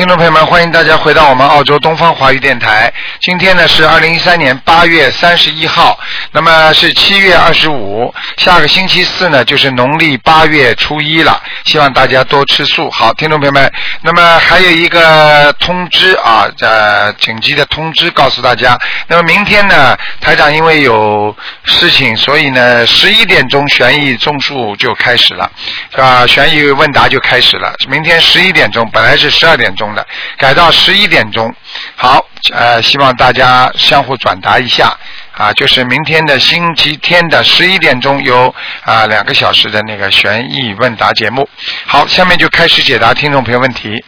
[0.00, 2.90] 听众朋友们，欢迎大家回到我们澳洲东方华语电台。
[3.20, 6.00] 今天呢是二零一三年八月三十一号，
[6.32, 11.38] 那么是七月二十五，下个星期四呢就是农历八月初一了。
[11.66, 12.90] 希望大家多吃素。
[12.90, 13.70] 好，听众朋友们，
[14.00, 18.78] 那么还有一个通知啊，呃，紧急的通知告诉大家。
[19.06, 25.50] 那么明天呢，台长因为有事情，所以呢十一点钟悬疑综述就开始了，
[25.90, 26.26] 是吧？
[26.26, 27.74] 悬疑问答就开始了。
[27.86, 30.06] 明天十一点钟，本来是十二点钟的，
[30.38, 31.54] 改到十一点钟。
[31.94, 34.96] 好，呃，希望大家相互转达一下
[35.32, 41.48] 啊，就是明天的星期天的十一点钟有啊两个小时的那个悬疑问答节目。
[41.86, 44.04] 好，下面就开始解答听众朋友问题。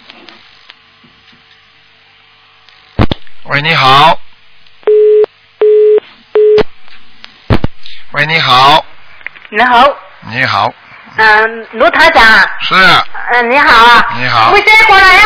[3.45, 4.19] 喂，你好。
[8.13, 8.85] 喂，你好，
[9.49, 9.89] 你好，
[10.31, 10.71] 你好，
[11.17, 12.23] 嗯、卢台长，
[12.61, 12.75] 是，
[13.33, 13.87] 嗯、你好。
[13.87, 14.53] 啊，你好。
[14.53, 15.23] 喂，先过来呀、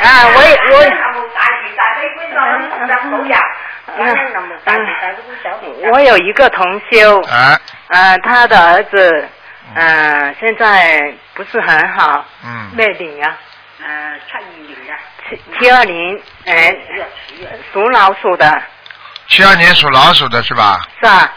[0.00, 1.17] 啊，我我
[2.38, 2.70] 嗯，
[5.92, 7.58] 我有一个同修，啊，
[7.88, 9.28] 呃，他的儿子，
[9.74, 13.36] 呃，现在不是很好，嗯，咩年啊？
[13.80, 14.18] 呃，
[15.28, 16.76] 七七二年，哎，
[17.72, 18.62] 属老鼠的，
[19.28, 20.80] 七二年属老鼠的是吧？
[21.00, 21.32] 是啊？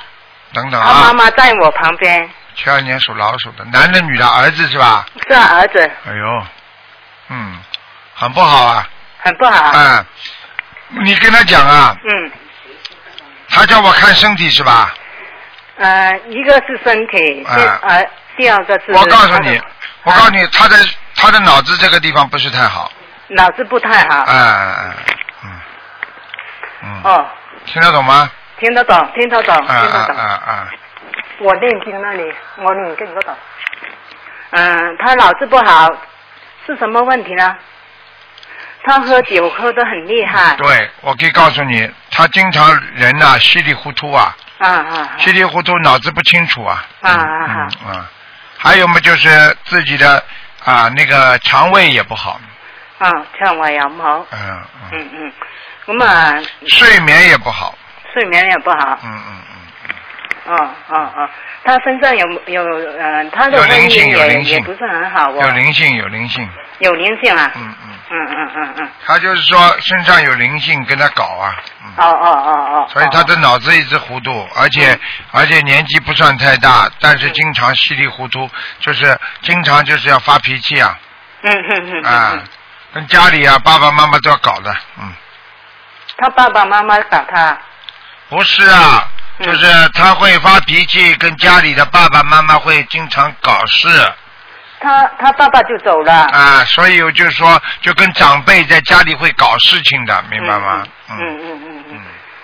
[0.53, 5.05] 等等他妈啊，妈在我旁边，七二年属老鼠的，男的女的，儿子是吧？
[5.27, 6.43] 是啊儿子，哎呦，
[7.29, 7.57] 嗯，
[8.15, 8.87] 很不好啊，
[9.19, 9.71] 很不好。
[9.71, 10.05] 啊，
[11.03, 12.31] 你跟他讲啊，嗯，
[13.49, 14.93] 他叫我看身体是吧？
[15.77, 18.05] 呃，一个是身体，呃，
[18.37, 19.59] 第二个是我告诉你，
[20.03, 20.75] 我告诉你，他的
[21.15, 22.91] 他的脑子这个地方不是太好，
[23.29, 24.21] 脑子不太好。
[24.23, 24.95] 哎哎哎，
[25.43, 25.61] 嗯，
[26.83, 27.27] 嗯，哦，
[27.65, 28.29] 听得懂吗？
[28.59, 30.15] 听得懂，听得懂，啊啊聽得懂。
[30.15, 30.69] 啊啊，
[31.39, 33.31] 我念经那里，我念經嗰度。
[34.51, 35.89] 嗯，他脑子不好，
[36.67, 37.55] 是什么问题呢？
[38.83, 40.55] 他喝酒喝得很厉害。
[40.55, 46.83] 对，我可以告诉你，他经常人呐、稀里糊涂啊，啊啊稀里糊涂，脑子不清楚啊。
[47.01, 47.67] 啊啊嗯啊！
[47.85, 48.09] 嗯啊，
[48.57, 50.23] 还有嘛，就是自己的
[50.63, 52.39] 啊那个肠胃也不好，
[52.99, 53.09] 啊！
[53.39, 54.25] 肠胃也不好。
[54.31, 55.33] 嗯嗯，嗯嗯。
[55.87, 56.33] 咁啊，
[56.67, 57.75] 睡眠也不好，
[58.13, 58.99] 睡眠也不好。
[59.03, 59.50] 嗯嗯嗯
[60.45, 60.55] 哦
[60.89, 61.29] 哦哦，
[61.63, 62.63] 他身上有有
[62.97, 65.41] 呃，他的有婚灵性姻也有灵性也不是很好嗯，哦。
[65.41, 67.51] 有灵性有灵性，有灵性啊。
[67.55, 68.89] 嗯嗯，嗯嗯嗯嗯。
[69.05, 72.87] 他就是说身上有灵性跟他搞啊，嗯，哦哦哦哦。
[72.89, 74.99] 所以他的脑子一直糊涂，而且
[75.31, 80.97] 而且年纪不算太大，但是经常稀里糊涂，就是经常就是要发脾气啊，
[81.43, 82.43] 嗯嗯嗯嗯啊嗯，，
[82.95, 85.13] 跟家里啊爸爸妈妈都要搞的，嗯。
[86.17, 87.57] 他爸爸妈妈搞他，
[88.29, 93.87] 不是啊，嗯就是他会发脾气，跟家里的爸爸妈妈会经常搞事
[94.79, 96.13] 他他爸爸就走了。
[96.13, 100.83] 啊，所以我就说，就跟长辈在家里会搞事情的，明白吗？
[101.09, 102.01] 嗯嗯嗯嗯嗯，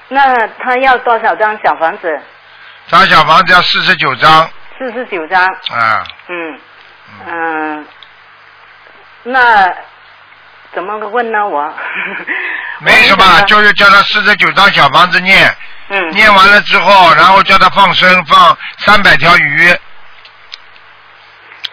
[0.09, 2.21] 那他要多少张小房子？
[2.87, 5.43] 张小房子要四十九张四十九张。
[5.45, 6.59] 啊，嗯
[7.25, 7.85] 嗯、
[9.23, 9.73] 那
[10.73, 11.47] 怎么问呢？
[11.47, 11.73] 我
[12.79, 15.51] 没什么，就是叫他四十九张小房子念，
[15.89, 19.77] 嗯念完了之后，然后叫他放生，放三百条鱼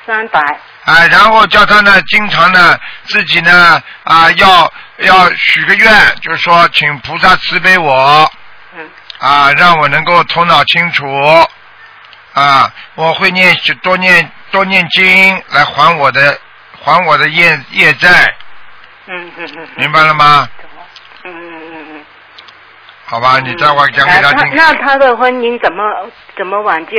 [0.06, 0.40] 三百。
[0.84, 8.30] 啊，然后叫他呢，经常呢自己呢啊要要许个愿，就是说请菩萨慈悲我。
[8.76, 11.06] 嗯啊，让我能够头脑清楚
[12.34, 16.38] 啊，我会念多念多念经来还我的
[16.82, 18.34] 还我的业业债，
[19.06, 19.68] 嗯嗯嗯。
[19.76, 20.46] 明白了吗？
[21.24, 21.53] 嗯嗯。
[23.14, 24.56] 好吧，你待会讲给呃他听。
[24.56, 25.84] 那他的婚姻怎么
[26.36, 26.92] 怎么挽救？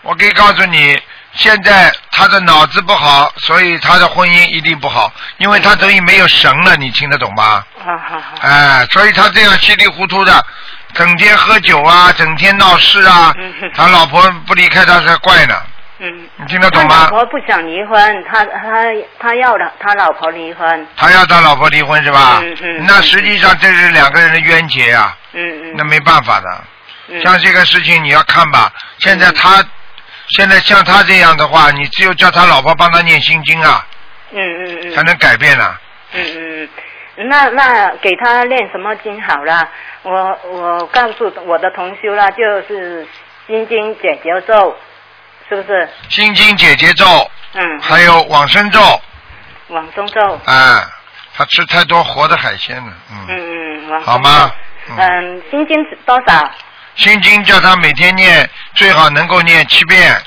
[0.00, 0.98] 我可以告诉你，
[1.34, 7.62] 现在他的脑子不好，所以他的婚姻一定不好，因为他等于没有神了，你听得懂吗？
[7.84, 8.38] 好好好。
[8.40, 10.46] 哎，所以他这样稀里糊涂的，
[10.94, 13.34] 整天喝酒啊，整天闹事啊
[13.74, 15.54] 他老婆不离开他才怪呢，
[16.02, 16.28] 嗯。
[16.36, 17.08] 你听得懂他吗老？
[17.10, 20.86] 婆不想离婚，他他他要了他老婆离婚。
[20.96, 22.40] 他要他老婆离婚是吧？
[22.42, 25.74] 嗯嗯那实际上这是两个人的冤结呀、嗯嗯。
[25.76, 26.48] 那没办法的。
[27.08, 29.62] 嗯像这个事情你要看吧，现在他、
[30.28, 33.86] 现在像他这样的话，你只有叫他老婆帮他念心经啊，
[34.30, 34.94] 嗯嗯嗯。
[34.94, 35.78] 才能改变啊。
[36.14, 36.68] 嗯嗯
[37.16, 39.68] 嗯，那那给他念什么经好了？
[40.02, 43.06] 我我告诉我的同修了，就是
[43.46, 44.76] 心经解结咒，
[45.56, 45.88] 是不是？
[46.08, 47.04] 心经解结咒，
[47.52, 47.80] 嗯。
[47.80, 49.00] 还有往生咒，
[49.68, 50.40] 往生咒。
[50.46, 50.90] 啊，
[51.36, 53.26] 他吃太多活的海鲜了，嗯。
[53.28, 54.50] 嗯嗯，好吗？
[54.88, 56.50] 嗯嗯，心经是多少？
[56.94, 60.20] 心经叫他每天念，最好能够念七遍，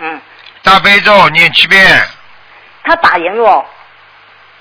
[0.00, 0.20] 嗯，
[0.62, 2.02] 大悲咒念七遍，
[2.84, 3.66] 他打赢我。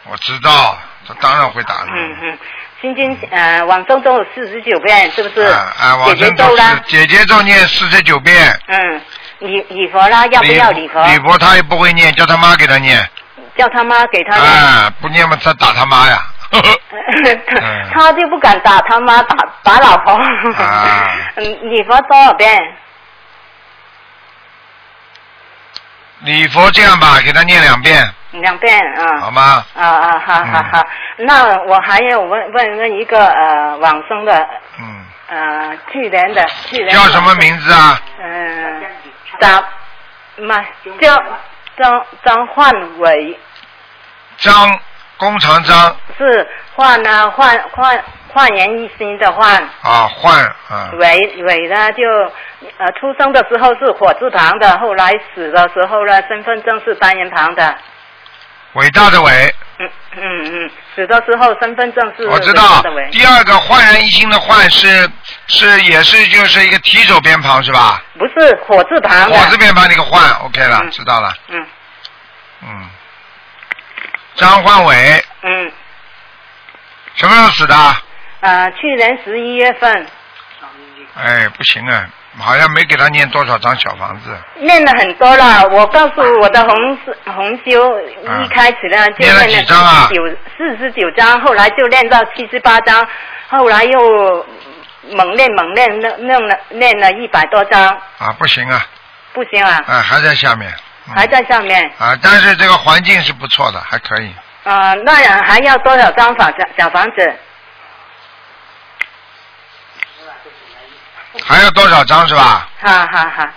[0.05, 0.77] 我知道，
[1.07, 1.87] 他当然会打了。
[1.95, 2.37] 嗯嗯，
[2.81, 5.41] 心经呃往生咒四十九遍，是不是？
[5.47, 8.59] 啊啊，往姐姐生咒咒啦，姐姐咒念四十九遍。
[8.67, 9.01] 嗯，
[9.43, 11.01] 礼礼佛啦，要不要礼佛？
[11.07, 13.07] 礼佛他也不会念，叫他妈给他念。
[13.55, 14.51] 叫他妈给他念。
[14.51, 16.23] 啊，不念嘛，他打他妈呀。
[16.51, 16.61] 嗯
[17.91, 20.13] 他就不敢打他妈，打打老婆。
[20.13, 22.73] 啊 嗯，礼佛多少遍？
[26.21, 29.19] 礼佛这样吧，给他念两遍，两遍啊。
[29.21, 29.65] 好吗？
[29.75, 30.85] 啊啊，好好好。
[31.17, 34.47] 那我还要问问问一个呃往生的
[34.79, 37.99] 嗯，呃去年的去年叫什么名字啊？
[38.21, 38.83] 嗯，
[39.39, 39.63] 张，
[40.37, 40.63] 妈
[40.99, 41.15] 叫
[41.77, 43.39] 张张焕伟，
[44.37, 44.79] 张，
[45.17, 45.95] 工长张。
[46.17, 48.03] 是焕呢焕焕
[48.33, 52.03] 焕然一新的焕，啊，焕啊，伟伟呢就
[52.77, 57.75] 呃出生的时候是火字旁的，后来死的时候呢身份证是单人旁的，
[58.73, 62.83] 伟大的伟，嗯嗯嗯，死的时候身份证是我知道。。
[63.11, 65.09] 第二个焕然一新的焕是
[65.47, 68.01] 是也是就是一个提手边旁是吧？
[68.17, 69.29] 不是火字旁。
[69.31, 71.67] 火字边旁那个焕，OK 了，嗯知道了，嗯
[72.61, 72.89] 嗯。
[74.35, 75.71] 张焕伟嗯
[77.15, 77.75] 什么时候死的？
[78.41, 80.07] 呃，去年十一月份
[81.15, 85.67] 哎，不行啊，好像没给他念多少张小房子，念了很多了。
[85.69, 87.93] 我告诉我的红红修，
[88.27, 90.25] 啊一开始呢就念了念几张啊九
[90.57, 93.07] 四十九张，后来就念到七十八张，
[93.49, 94.45] 后来又
[95.11, 97.87] 猛练猛练，弄弄了练了一百多张，
[98.17, 98.85] 啊，不行啊，
[99.33, 100.69] 不行啊，啊，还在下面。
[101.05, 101.85] 嗯还在上面。
[101.97, 104.33] 啊，但是这个环境是不错的，还可以。
[104.63, 105.13] 啊，那
[105.43, 107.35] 还要多少张房小小房子？
[111.41, 112.69] 还有多少张是吧？
[112.79, 113.53] 哈哈哈。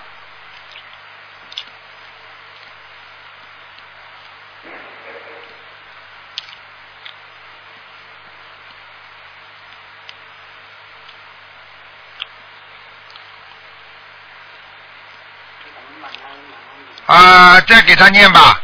[17.06, 18.60] 啊，再给他念吧，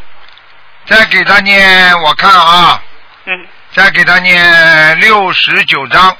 [0.86, 2.82] 再给他念，我看啊，
[3.26, 6.16] 嗯，再给他念六十九章，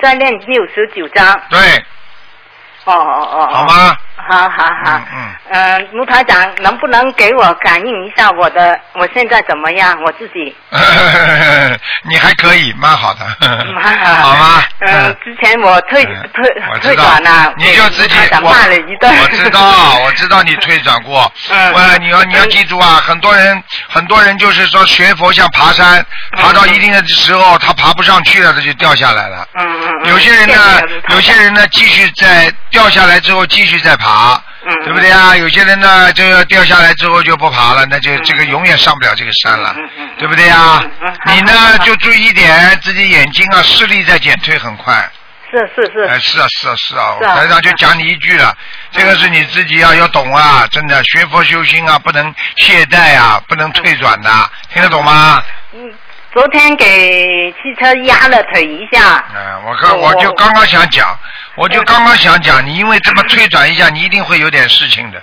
[0.00, 1.42] 再念六十九章。
[1.50, 1.84] 对，
[2.84, 3.48] 哦哦哦。
[3.52, 3.64] 好？
[3.66, 3.96] 吗？
[4.26, 5.00] 好好好。
[5.12, 9.94] 嗯嗯，卢台长，能不能给我感应一下我的我现在怎么样？
[10.02, 10.56] 我自己。
[10.70, 11.78] 嗯，
[12.08, 13.26] 你还可以，蛮好的，
[13.74, 14.62] 蛮好好吗？
[14.80, 19.14] 嗯，之前我退嗯退退转了，你就自己给卢台长我骂了一顿。
[19.20, 19.60] 我知道，
[20.04, 21.30] 我知道你退转过。
[21.50, 26.04] 嗯喂，你要你要记住啊，很多人很多人就是说学佛像爬山，
[26.38, 29.46] 爬到一定的时候他爬不上去了，他就掉下来了。
[29.54, 30.08] 嗯嗯嗯。
[30.10, 30.80] 有些人呢
[31.10, 34.34] 有些人呢继续在掉下来之后继续再爬，
[34.66, 35.36] 嗯对不对啊？
[35.36, 39.72] 有些人呢，这个掉下来之后就不爬了，那就这个永远上不了这个山了
[40.18, 40.82] 对不对啊
[41.26, 45.08] 你呢就注意一点，自己眼睛啊视力在减退很快。
[45.52, 46.02] 是是是。
[46.08, 48.52] 哎，是啊，是啊，是啊，台长就讲你一句了，
[48.90, 54.30] 这个是你自己要要懂啊，真的学佛修心啊，不能懈怠啊，不能退转的，
[54.72, 55.40] 听得懂吗？
[55.74, 55.92] 嗯，
[56.32, 59.24] 昨天给汽车压了腿一下。
[59.32, 61.16] 嗯，我刚我我就刚刚想讲，
[61.56, 65.22] 我就刚刚想讲，你因为这么退转一下，你一定会有点事情的。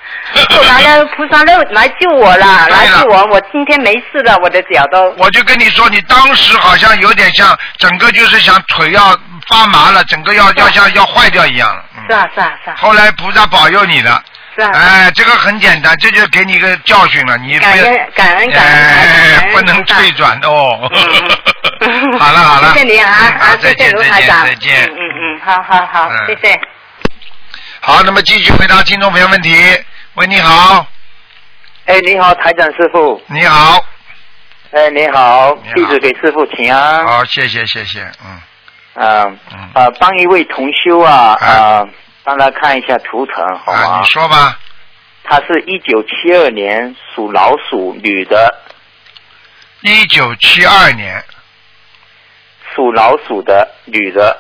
[0.50, 5.10] 后来呢，菩萨来来救我了，来救我，我今天没事了，我的脚都。
[5.18, 11.84] 我就跟你说，你当时好像有点像整个就是想腿要发麻了，整个要要像要坏掉一样了。
[11.98, 12.76] 嗯是啊是啊是啊。
[12.78, 14.24] 后来菩萨保佑你了。
[14.56, 14.72] 是啊。
[14.74, 20.90] 哎，这个很简单，这就给你一个教训了，你感恩感恩感恩不能退转哦。
[20.92, 21.40] 嗯
[22.20, 24.90] 好了好了，谢谢你啊，啊，谢谢再见再卢台长，见再见。
[24.92, 24.96] 嗯，
[25.44, 26.60] 好好好，嗯谢谢。
[27.80, 29.50] 好，那么继续回答听众朋友问题。
[30.14, 30.86] 喂，你好，
[31.86, 33.20] 哎，你好，台长师傅。
[33.28, 33.84] 你好，
[34.72, 37.04] 哎，你好你，好弟子给师傅请啊。
[37.06, 38.42] 好，谢谢谢谢，嗯
[38.94, 41.90] 嗯嗯，呃，帮一位同修啊啊啊，
[42.24, 44.10] 帮他看一下图腾好啊，吗你？
[44.10, 44.60] 说吧，
[45.24, 48.62] 他是一九七二年属老鼠，女的，
[49.82, 51.24] 一九七二年，
[52.76, 54.40] 属老鼠的女的。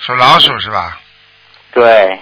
[0.00, 0.98] 属老鼠是吧？
[1.72, 2.20] 对，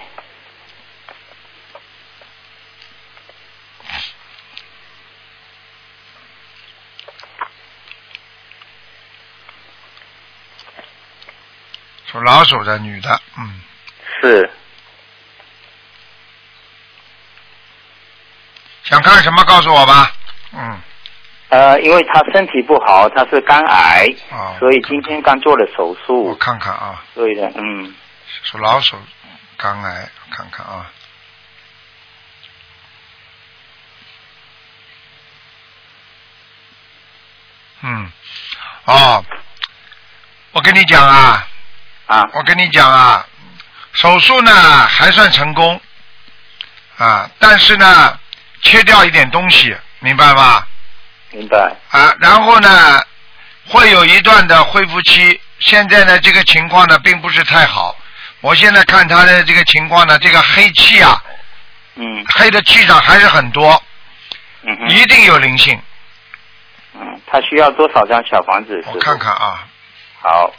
[12.11, 13.61] 属老鼠的女的，嗯，
[14.21, 14.51] 是。
[18.83, 20.11] 想看什么告诉我吧，
[20.51, 20.81] 嗯，
[21.49, 26.25] 呃因为他身体不好他是肝癌啊所以今天刚做了手术。
[26.25, 27.03] 我看看啊。
[27.15, 27.93] 对的嗯。
[28.43, 28.97] 是老手
[29.57, 30.91] 肝癌看看啊。
[37.81, 38.11] 嗯
[38.85, 39.25] 哦
[40.51, 41.47] 我跟你讲啊
[42.05, 42.29] 啊。
[42.33, 43.25] 我跟你讲啊
[43.93, 44.51] 手术呢
[44.87, 45.81] 还算成功
[46.97, 48.19] 啊但是呢
[48.61, 50.67] 切掉一点东西明白吧
[51.31, 51.75] 明白。
[51.89, 53.01] 啊，然后呢
[53.67, 55.39] 会有一段的恢复期。
[55.59, 57.95] 现在呢这个情况呢并不是太好，
[58.41, 61.21] 我现在看他的这个情况呢，这个黑气啊，
[61.95, 63.83] 嗯黑的气场还是很多，
[64.63, 65.79] 嗯哼一定有灵性。
[66.93, 68.81] 嗯，他需要多少张小房子？
[68.87, 69.67] 我看看啊，
[70.21, 70.53] 好，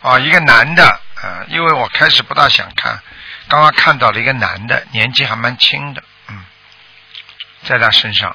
[0.00, 0.84] 啊，一个男的，
[1.22, 2.98] 啊，因为我开始不大想看，
[3.46, 6.09] 刚刚看到了一个男的，年纪还蛮轻的，嗯，
[7.64, 8.34] 在他身上，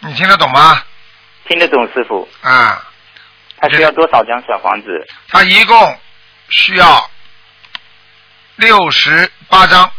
[0.00, 0.84] 你听得懂吗？
[1.46, 2.28] 听得懂师傅。
[2.42, 2.86] 啊，
[3.58, 5.06] 他需要多少张小房子？
[5.28, 5.98] 他一共
[6.48, 7.10] 需要
[8.56, 9.90] 六十八张，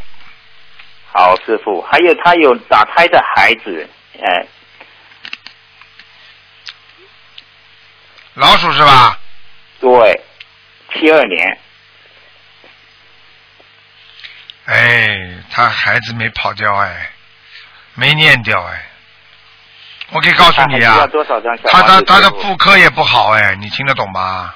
[1.11, 1.81] 好，师傅。
[1.81, 3.89] 还有他有打胎的孩子，
[4.21, 4.47] 哎，
[8.35, 9.19] 老鼠是吧？
[9.79, 10.21] 对，
[10.93, 11.59] 七二年，
[14.71, 15.19] 哎，
[15.51, 17.11] 他孩子没跑掉哎，
[17.95, 18.83] 没念掉哎，
[20.11, 21.07] 我可以告诉你啊
[21.65, 21.81] 他他？
[21.81, 24.53] 他他的妇科也不好哎，你听得懂吗？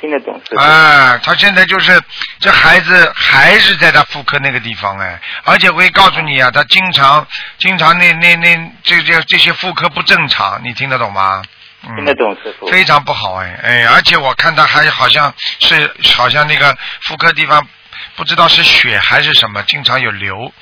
[0.00, 0.40] 听得懂。
[0.58, 2.02] 哎，他现在就是
[2.40, 7.24] 这孩子还是在他妇科那个地方哎，而且我可以告诉你啊，他经常
[7.58, 11.42] 经常那那那这这这些妇科不正常，你听得懂吗？
[11.84, 12.66] 嗯、听得懂师傅。
[12.66, 17.64] 非常不好哎哎，而且我看他还好像是好像那个妇科地方
[18.16, 20.52] 不知道是血还是什么，经常有流，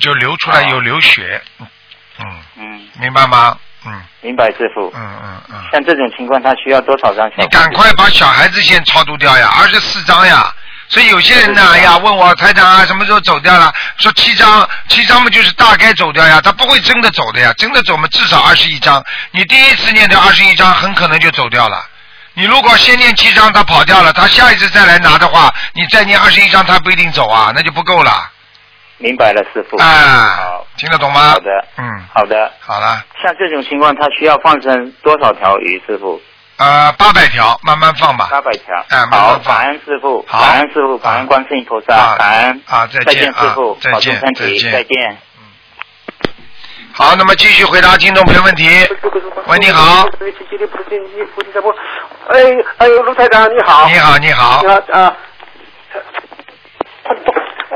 [0.00, 2.26] 就流出来哦有流血，嗯，
[2.56, 3.56] 嗯，明白吗？
[3.86, 4.92] 嗯明白师傅。
[4.94, 5.62] 嗯嗯嗯。
[5.72, 7.46] 像这种情况，他需要多少张小你？
[7.48, 10.52] 赶快把小孩子先超度掉呀，二十四张呀。
[10.88, 13.72] 所以有些人呢，哎呀，问我台长啊，什么时候走掉了？
[13.96, 19.02] 说七张，七张嘛就是大概走掉呀，他不会真的走的呀，真的走嘛至少二十一张。
[19.30, 21.82] 你第一次念掉二十一张，很可能就走掉了。
[22.40, 28.10] 你如果先念七张，他跑掉了，他下一次再来拿的话，你再念二十一张，他不一定走啊，那就不够了。
[28.96, 29.76] 明白了，师傅。
[29.76, 31.32] 啊好，，听得懂吗？
[31.32, 32.50] 好的，嗯，好的。
[32.60, 35.82] 好了，像这种情况，他需要放生多少条鱼？
[35.86, 36.18] 师傅，
[36.56, 38.28] 呃，八百条，慢慢放吧。
[38.30, 38.74] 八百条。
[38.88, 45.18] 哎慢慢好，放感恩师傅，好感恩师傅，感恩观世音菩萨，啊感恩啊再再见见师傅保重见身体，再见再见。
[46.92, 48.68] 好，那么继续回答听众朋友问题。
[49.46, 50.06] 喂，你好，
[52.28, 52.40] 哎
[52.78, 53.88] 哎，卢台长你好。
[53.88, 55.16] 你好，你好你，好啊。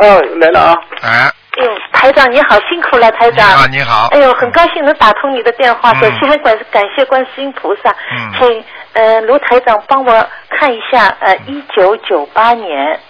[0.00, 0.76] 哦，来了啊！
[1.02, 3.73] 哎，哎呦，台长你好，辛苦了，台你好，长。
[3.73, 5.94] 你好哎，呦，很高兴能打通你的电话。
[5.94, 13.00] 首先感感谢观世音菩萨，嗯请呃卢台长帮我看一下呃一九九八年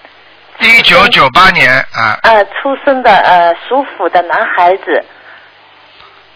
[0.61, 5.05] 一九九八年啊，呃出生的呃属虎的男孩子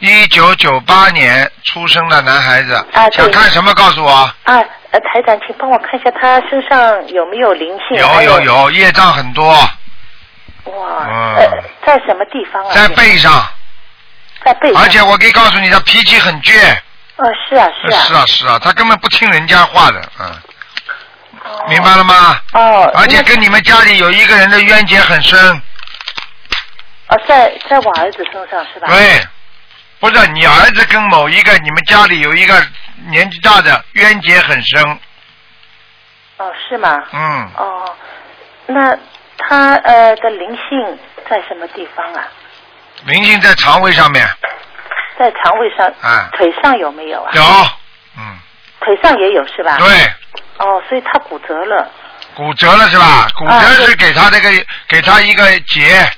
[0.00, 3.74] 一九九八年出生的男孩子，啊想看什么？
[3.74, 4.10] 告诉我。
[4.10, 7.98] 啊呃台长，请帮我看一下他身上有没有灵性？
[7.98, 9.52] 有有有，业障很多，
[10.64, 11.50] 哇，嗯呃
[11.84, 12.70] 在什么地方啊？
[12.72, 13.44] 在背上，
[14.44, 14.80] 在背上。
[14.82, 16.56] 而且我可以告诉你，他脾气很倔。
[17.16, 18.00] 哦是啊是啊。
[18.02, 20.26] 是啊是啊，他根本不听人家话的，嗯，
[21.44, 22.40] 哦明白了吗？
[22.54, 22.90] 哦。
[22.94, 25.38] 而且跟你们家里有一个人的冤结很深，
[27.08, 28.86] 哦在在我儿子身上是吧？
[28.88, 29.20] 对，
[30.00, 32.54] 不是你儿子跟某一个你们家里有一个
[33.08, 34.98] 年纪大的冤结很深，
[36.36, 37.02] 哦是吗？
[37.12, 37.96] 嗯，哦，
[38.66, 38.96] 那
[39.36, 42.22] 他呃的灵性在什么地方啊？
[43.06, 44.24] 灵性在肠胃上面，
[45.18, 47.30] 在肠胃上，啊腿上有没有啊？
[47.34, 47.42] 有，
[48.18, 48.38] 嗯，
[48.80, 49.76] 腿上也有是吧？。
[49.78, 49.86] 对，
[50.58, 51.90] 哦，所以他骨折了。
[52.34, 53.28] 骨折了是吧？
[53.36, 54.50] 骨折啊是给他这个
[54.86, 56.08] 给他一个结，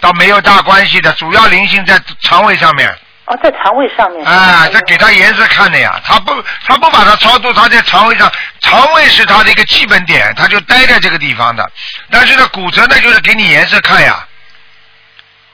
[0.00, 2.90] 倒没有大关系的，主要灵性在肠胃上面。
[3.26, 4.24] 哦，在肠胃上面。
[4.24, 6.32] 啊，这给他颜色看的呀，他不
[6.64, 8.30] 他不把它超度，他在肠胃上，
[8.60, 11.68] 肠胃是他的一个基本点，他就待在这个地方的。
[12.10, 14.24] 但是呢，骨折呢就是给你颜色看呀，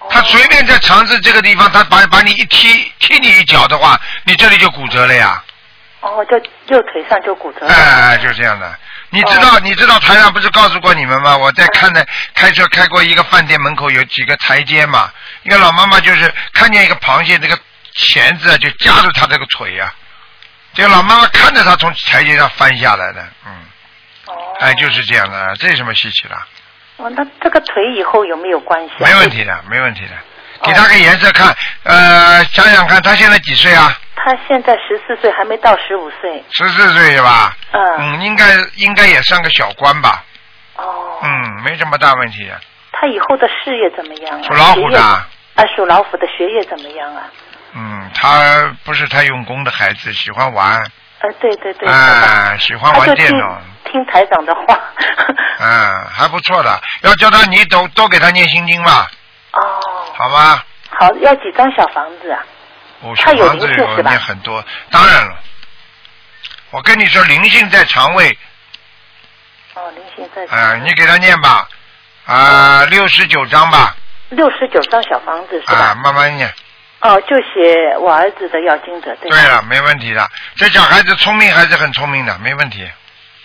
[0.01, 5.43] 哦他随便在肠子这个地方，他把把你一踢踢你一脚的话，你这里就骨折了呀，
[6.01, 6.37] 哦，就
[6.67, 7.73] 右腿上就骨折了。
[7.73, 8.71] 哎哎，就这样的。
[9.15, 11.37] 你知哦道你知道台上不是告诉过你们吗？
[11.37, 17.59] 我在看的开车开过一个饭店门口有几个台阶嘛，一个老妈妈就是看见一个螃蟹，这个
[17.93, 19.93] 钳子啊就夹住她这个腿呀、
[20.73, 23.53] 这个老妈妈看着她从台阶上翻下来的，嗯，
[24.27, 24.35] 哦。
[24.61, 26.35] 哎，就是这样的，这有什么稀奇的？
[26.97, 29.07] 哦，那这个腿以后有没有关系啊？
[29.07, 30.13] 没问题的，没问题的。
[30.63, 31.55] 哦给他个颜色看，
[31.85, 33.93] 呃，想想看，他现在几岁啊？
[34.15, 36.43] 他现在十四岁，还没到十五岁。
[36.53, 37.57] 十四岁是吧？
[37.73, 37.83] 嗯。
[37.99, 38.45] 嗯，应该
[38.77, 40.25] 应该也算个小官吧。
[40.77, 41.19] 哦。
[41.23, 42.61] 嗯，没什么大问题的。
[42.93, 44.43] 他以后的事业怎么样啊？
[44.47, 45.27] 属老虎的啊，
[45.75, 47.23] 属老虎的学业怎么样啊？
[47.75, 50.77] 嗯，他不是太用功的孩子，喜欢玩，
[51.21, 54.79] 呃，对对对，啊，喜欢玩电脑，听台长的话。
[55.59, 56.81] 嗯，还不错的。
[57.03, 59.11] 要叫他你都多给他念心经吧，哦，
[60.23, 60.63] 好吗？
[60.91, 62.45] 好，要几张小房子啊？
[63.01, 65.35] 我他有小房子有灵性是吧念很多，当然了。
[66.71, 68.39] 我跟你说，灵性在肠胃，
[69.75, 70.45] 哦，灵性在。
[70.57, 71.67] 啊，你给他念吧，
[72.27, 73.97] 啊，六十九张吧，
[74.31, 75.95] 六十九张小房子是啊，吧？
[75.97, 76.53] 慢慢念。
[77.01, 79.29] 哦，就写我儿子的要经者，对？
[79.29, 80.31] 对了，没问题的。
[80.55, 82.89] 这小孩子聪明还是很聪明的，没问题。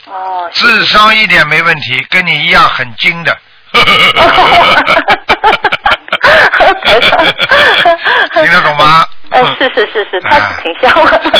[0.06, 3.36] 哦，智商一点没问题，跟你一样很精的。
[8.34, 9.06] 听得懂吗？
[9.32, 11.20] 呃， 是是是是，他是挺像我的。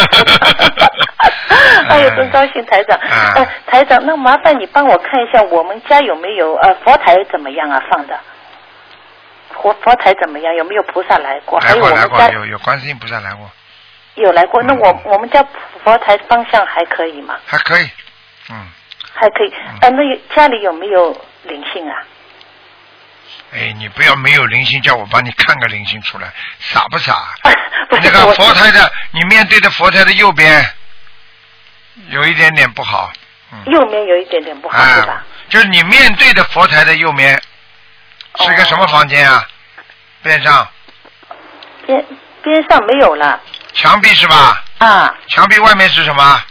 [1.90, 2.98] 哎呦，真高兴，台长。
[3.00, 7.82] 哎呃，台长，那麻烦你帮我看一下，我们家有没有呃佛台怎么样啊？
[7.90, 8.20] 放的
[9.62, 10.54] 佛佛台怎么样？
[10.56, 11.58] 有没有菩萨来过？
[11.60, 13.50] 还来过来过，有有有观世音菩萨来过，
[14.16, 14.62] 有来过。
[14.64, 15.44] 那嗯我我们家
[15.84, 17.36] 佛台方向还可以吗？
[17.46, 17.90] 还可以。
[18.50, 18.68] 嗯，
[19.14, 19.54] 还可以。
[19.82, 21.96] 呃，那有家里有没有灵性啊？
[23.54, 27.34] 哎，你不要没有灵性，叫我帮你看个灵性出来，傻不傻？
[27.90, 30.66] 不是那个佛台的，你面对的佛台的右边
[32.10, 33.12] 有一点点不好，
[33.54, 35.24] 嗯，右面有一点点不好，哎是吧？
[35.50, 37.42] 就是你面对的佛台的右面
[38.40, 39.48] 是个什么房间啊？
[40.24, 40.68] 边上
[41.86, 42.06] 边
[42.44, 43.40] 边上没有了
[43.74, 44.62] 墙壁是吧？
[44.80, 46.44] 啊，墙壁外面是什么？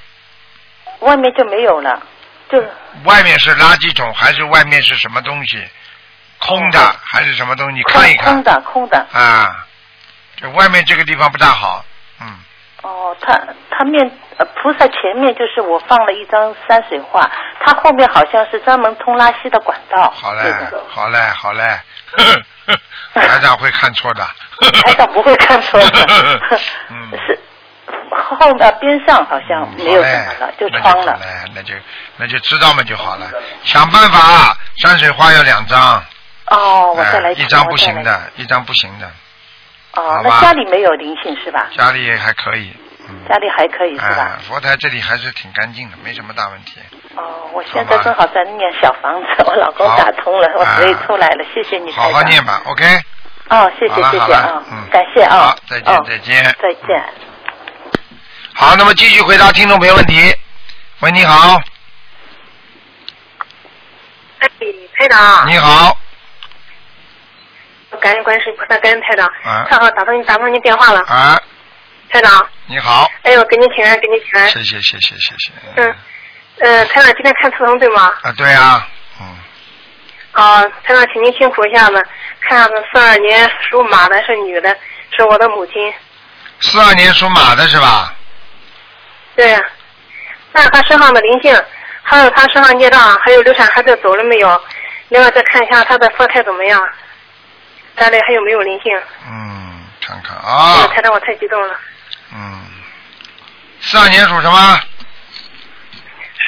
[1.00, 2.02] 外面就没有了，
[2.50, 2.58] 就
[3.04, 5.62] 外面是垃圾桶还是外面是什么东西？
[6.38, 7.76] 空的还是什么东西？
[7.76, 9.06] 你看一看空的空的。
[9.12, 9.66] 啊，
[10.40, 11.84] 就外面这个地方不大好，
[12.20, 12.38] 嗯，
[12.82, 13.38] 哦，他
[13.70, 17.30] 他面呃菩萨前面就是我放了一张山水画，
[17.64, 20.10] 他后面好像是专门通拉稀的管道。
[20.14, 20.42] 好嘞，
[20.88, 21.80] 好嘞，好嘞，
[23.14, 24.26] 台长会看错的。
[24.84, 26.08] 台长不会看错的。
[26.90, 27.38] 嗯是
[28.38, 31.18] 后面边上好像没有什么了，就窗了。
[31.54, 31.74] 那就
[32.16, 33.26] 那就知道嘛就好了。
[33.64, 36.02] 想办法，山水画要两张，
[36.46, 38.02] 哦，我再来哎讲一张不行。
[38.02, 39.10] 的，一张不行的，
[39.94, 41.68] 哦那家里没有灵性是吧？
[41.76, 42.74] 家里还可以。
[43.08, 46.80] 嗯家里还可以是吧哎？，佛台这里还是挺干净的，没什么大问题。
[47.14, 52.84] 哦，我现在正好在念小房子，我老公打通了，我啊所以出来了，谢谢你，好好念吧，OK。
[53.48, 57.04] 哦，谢谢谢谢啊嗯，感谢啊好，再见哦再见再见。
[58.54, 60.34] 好，那么继续回答听众朋友问题。
[61.00, 61.60] 喂，你好，
[64.40, 64.48] 哎，
[64.98, 65.96] 台长，你好，
[68.06, 69.66] 感恩观世音菩萨，感恩台长，啊。
[69.68, 71.42] 太好打通你打通您电话了，啊，
[72.08, 75.52] 台长，你好，哎呦，给您请安，给您请安，谢谢谢谢谢谢。
[75.74, 75.94] 嗯，
[76.60, 78.14] 呃，台长今天看图腾对吗？
[78.22, 78.86] 啊，对啊，
[79.20, 79.36] 嗯，
[80.40, 82.00] 啊，台长，请您辛苦一下子，
[82.42, 84.68] 看下子四二年属马的是女的，
[85.16, 85.92] 是我的母亲，
[86.60, 88.14] 四二年属马的是吧？
[89.34, 89.60] 对呀，
[90.52, 91.60] 那她身上的灵性，
[92.04, 94.62] 还有她身上孽障，还有流产孩子走了没有？
[95.08, 96.80] 另外再看一下她的佛台怎么样，
[97.96, 98.92] 家里还有没有灵性？
[99.26, 101.74] 嗯，看看啊，台长，我太激动了，
[102.32, 102.66] 嗯，
[103.80, 104.80] 四二年属什么？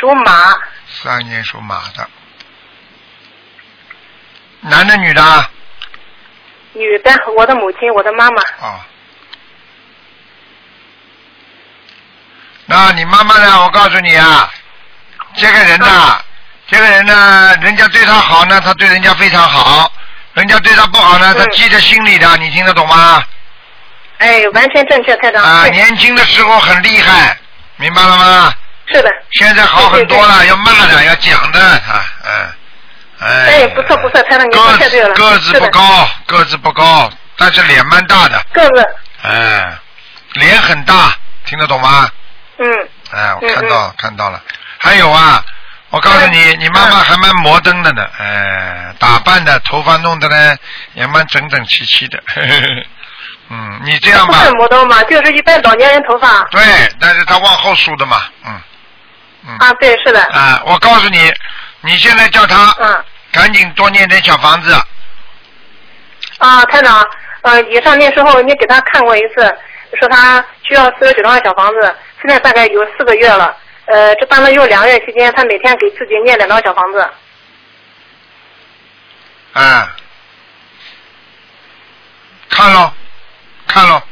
[0.01, 0.55] 属马，
[0.87, 2.09] 四二年属马的，
[4.61, 5.51] 男的女的啊？
[6.75, 8.43] 女的，我的母亲，我的妈妈。
[8.61, 8.81] 哦。
[12.67, 13.63] 那你妈妈呢？
[13.65, 14.53] 我告诉你啊，
[15.37, 16.23] 这个人呐、
[16.67, 19.91] 这个人呢，人家对他好呢，他对人家非常好；
[20.39, 22.37] 人家对他不好呢，他嗯记在心里的。
[22.37, 23.23] 你听得懂吗？
[24.19, 25.43] 哎，完全正确，台长。
[25.43, 27.37] 啊，年轻的时候很厉害，
[27.77, 28.55] 明白了吗？
[28.87, 29.11] 是的。
[29.33, 32.53] 现在好很多了，要骂的，要讲的，啊，嗯，
[33.21, 33.47] 哎。
[33.47, 35.13] 哎，不错不错，台长，你说个太对了。
[35.15, 38.87] 子个子不高，个子不高，但是脸蛮大的，个子，
[39.23, 39.77] 哎，
[40.35, 41.13] 脸很大，
[41.47, 42.09] 听得懂吗？
[42.59, 44.41] 嗯，哎，我嗯看到、看到了。
[44.79, 45.45] 还有啊，
[45.91, 50.57] 我告诉你，你妈妈还蛮摩登的呢，哎，打扮的，头发弄的呢
[50.95, 52.23] 也蛮整整齐齐的。
[52.27, 52.87] 呵呵呵
[53.51, 56.43] 嗯，你这样吧不是，摩登嘛，就是一般老年人头发。
[56.51, 56.61] 对，
[57.01, 58.61] 但是他往后梳的嘛，嗯
[59.49, 59.57] 嗯。
[59.59, 60.23] 啊，对，是的。
[60.25, 61.33] 啊，我告诉你，
[61.81, 63.05] 你现在叫他嗯。
[63.33, 64.75] 赶紧多念点小房子。
[66.39, 67.03] 啊，台长，
[67.43, 69.43] 呃，以上那时候你给他看过一次，
[69.99, 73.57] 说他需要四十九张小房子，现在大概有四个月了。
[73.89, 77.11] 呃，这办了有两个月期间，他每天给自己念两张小房子。
[79.55, 79.97] 啊，
[82.51, 82.93] 看喽，
[83.67, 84.03] 看喽，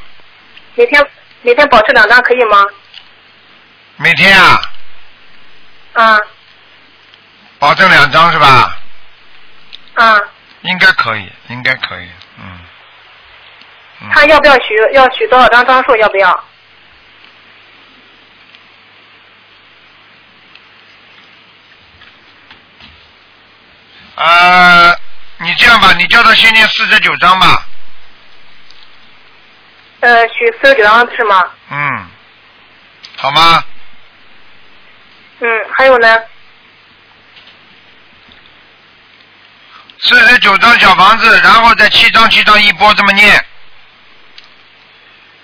[0.74, 1.06] 每天
[1.42, 2.64] 每天保持两张可以吗？
[3.96, 4.62] 每天啊，
[5.92, 6.18] 啊
[7.58, 8.78] 保证两张是吧？
[9.94, 10.20] 啊，
[10.62, 12.08] 应该可以，应该可以，
[12.38, 12.58] 嗯，
[14.00, 15.94] 嗯他要不要许要许多少张张数？
[15.96, 16.44] 要不要？
[24.16, 24.98] 呃，
[25.38, 27.66] 你这样吧，你叫他先念四十九章吧。
[30.00, 31.44] 呃，许四十九张是吗？
[31.70, 32.06] 嗯，
[33.16, 33.64] 好吗？
[35.40, 36.18] 嗯，还有呢？
[39.98, 43.44] 四十九张小房子，然后再七张七张一波这么念。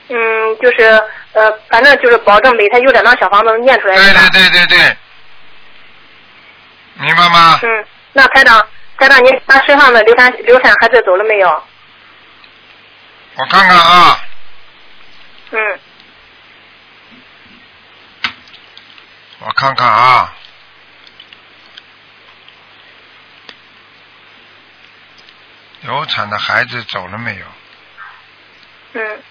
[0.09, 0.85] 嗯，就是
[1.33, 3.97] 呃，反正就是保证每天有两张小房子能念出来。
[3.97, 4.97] 对对对对对，
[6.95, 7.59] 明白吗？
[7.63, 11.63] 嗯，那台长，台长，您他身上的流产流产孩子走了没有？
[13.35, 14.21] 我看看啊，
[15.51, 15.81] 嗯，
[19.41, 20.35] 我看看啊。
[25.81, 27.47] 流产的孩子走了没有？
[28.93, 29.23] 嗯，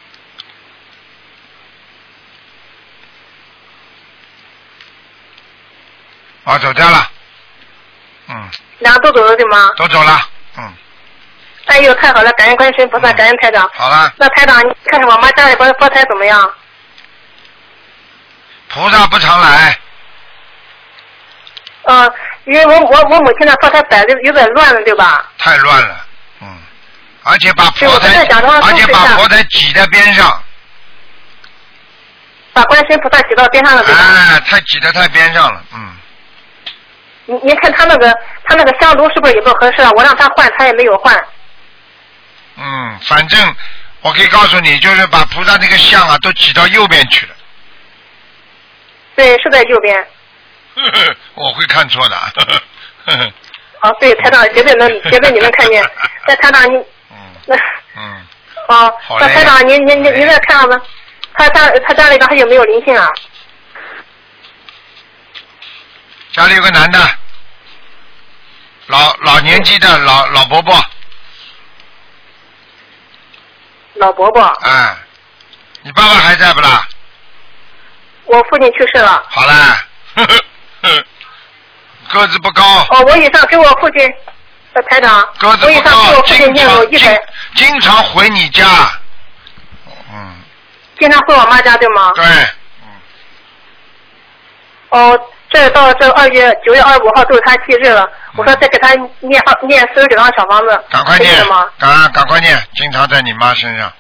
[6.44, 7.10] 啊，走掉了。
[8.32, 9.70] 嗯，两个都走了对吗？
[9.78, 10.20] 都走了。
[10.58, 10.74] 嗯，
[11.66, 13.70] 哎呦，太好了，感恩观世音菩萨，感恩台长。
[13.74, 16.54] 好了，那台长，你看看我妈家里边的佛台怎么样？
[18.70, 19.78] 菩萨不常来。
[21.84, 22.10] 呃，
[22.46, 25.30] 因为我我我母亲的佛台摆的有点乱了，对吧？
[25.38, 26.06] 太乱了，
[26.42, 26.58] 嗯，
[27.24, 30.42] 而且把佛台而且把佛台挤在边上，
[32.54, 34.00] 把观世音菩萨挤到边上了，对吧？
[34.02, 35.96] 哎，太挤得太边上了，嗯，
[37.32, 38.14] 您您看他那个
[38.44, 39.90] 他那个香炉是不是也不合适啊？
[39.96, 41.16] 我让他换，他也没有换。
[42.58, 43.56] 嗯，反正
[44.02, 47.34] 我可以告诉你，就是把菩萨那个像啊都挤到右边去了，
[49.16, 49.96] 对，是在右边。
[50.76, 52.62] 呵 呵我会看错的，呵呵
[53.06, 53.34] 呵呵
[53.90, 55.84] 哦，对，台长绝对能， 绝对你能看见。
[56.28, 56.78] 在台长你
[57.12, 57.18] 嗯
[57.48, 57.56] 那
[57.98, 58.26] 嗯，
[58.68, 60.82] 哦好，那台长您您您您再看看吧，
[61.36, 63.08] 他家他家里边还有没有灵性啊？
[66.32, 67.00] 家里有个男的，
[68.88, 70.74] 老老年纪的老老伯伯，
[73.96, 74.96] 老伯伯，哎，
[75.82, 76.88] 你爸爸还在不啦？
[78.26, 79.22] 我父亲去世了。
[79.30, 79.54] 好了，
[80.16, 80.44] 呵呵
[80.84, 81.06] 呵
[82.14, 84.10] 个子不高，哦，我以上给我父亲，
[84.74, 86.88] 呃，台长，个子不我以上给我高，父亲经常
[87.56, 88.66] 经常回你家，
[90.14, 90.42] 嗯，
[90.98, 92.14] 经常回我妈家对吗？
[92.16, 92.26] 对，
[92.84, 93.02] 嗯，
[94.90, 95.20] 哦，
[95.52, 101.46] 这到这二月九月二十五号都是他忌日了，我说再给他念二念四十九张小房子，赶快念
[101.78, 103.92] 赶赶快念，经常在你妈身上，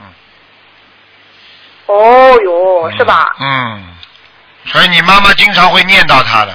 [0.00, 0.06] 嗯
[1.86, 3.24] 哦哟，是吧？
[3.38, 3.94] 嗯，
[4.66, 6.52] 所以你妈妈经常会念叨他的，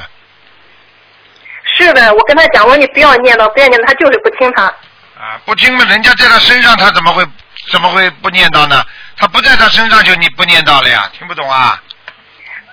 [1.77, 4.63] 是的，我跟他讲，我说你不要念叨，不要念叨，他就是不听他。
[4.65, 7.25] 啊，不听嘛，人家在他身上，他怎么会
[7.69, 8.83] 怎么会不念叨呢？
[9.15, 11.09] 他不在他身上就你不念叨了呀？
[11.17, 11.81] 听不懂啊？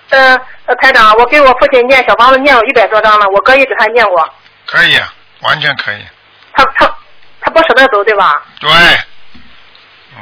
[0.09, 0.35] 呃，
[0.69, 4.29] 呃台长，我给我父亲念小房子念了一百多张了，我哥也给他念过，
[4.67, 6.05] 可以，啊，完全可以，
[6.53, 6.95] 他他
[7.41, 8.43] 他不舍得走，对吧？
[8.59, 8.69] 对，
[10.15, 10.21] 嗯，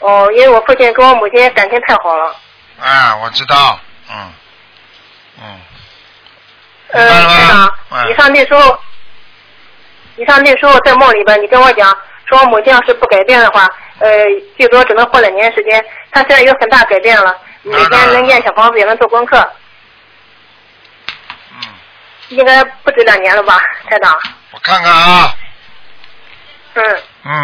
[0.00, 2.34] 哦，因为我父亲跟我母亲感情太好了。
[2.80, 3.78] 啊，我知道，
[4.10, 4.32] 嗯，
[5.40, 5.60] 嗯，
[6.88, 8.76] 呃，台长，嗯你上那时候，
[10.16, 11.96] 你上那时候在梦里边，你跟我讲，
[12.28, 14.10] 说我母亲要是不改变的话，呃，
[14.58, 15.84] 最多只能活两年时间。
[16.10, 19.36] 她现在有很大改变了，每天能念小房子，也能做功课，
[21.52, 21.58] 嗯，
[22.28, 24.16] 应该不止两年了吧，台长？
[24.52, 25.34] 我看看啊，
[26.74, 26.82] 嗯，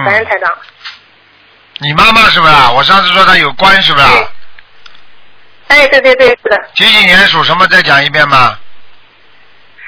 [0.05, 0.57] 感恩嗯，台长。
[1.79, 2.71] 你妈妈是不是啊？
[2.71, 4.07] 我上次说她有关是不是
[5.69, 7.67] 哎，对对对，是的，几几年属什么？
[7.67, 8.61] 再讲一遍吧。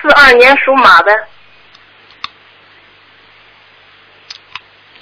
[0.02, 1.28] 四二年属马的，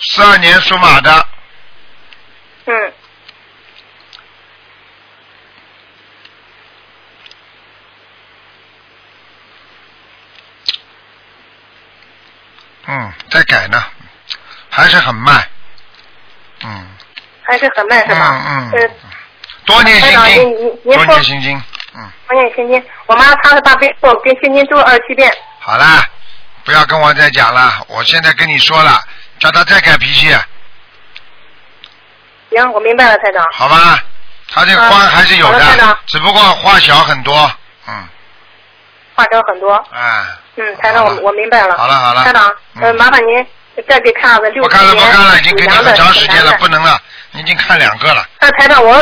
[0.00, 1.26] 四二年属马的，
[2.66, 2.92] 嗯，
[12.92, 13.83] 嗯，在改呢，
[14.68, 15.42] 还是很慢，
[16.62, 16.87] 嗯，
[17.42, 18.42] 还是很慢是吧？
[18.46, 18.90] 嗯
[19.64, 21.62] 多念心经多说念心经，
[21.94, 25.33] 嗯，多念心经，我妈她是大悲咒跟心经都二十七遍。
[25.61, 26.05] 好啦，
[26.64, 29.00] 不要跟我再讲了，我现在跟你说了，
[29.38, 30.28] 叫他再改脾气，
[32.50, 33.46] 行，我明白了，台长。
[33.52, 34.02] 好吧？
[34.50, 37.50] 他这个关还是有的只不过话小很多，
[37.88, 38.09] 嗯，
[39.14, 39.75] 话少很多。
[39.92, 41.77] 嗯，嗯，台长，我我明白了。
[41.77, 42.25] 好了好了。
[42.25, 42.48] 台长，
[42.81, 43.46] 呃，嗯麻烦您
[43.88, 47.01] 再给看个六不看了四年不看了，已经给你很属羊的长时间了，不能了，
[47.33, 48.96] 你已经看两个了，那台长，我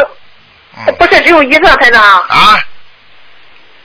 [0.77, 2.61] 嗯，不是只有一个台长，啊，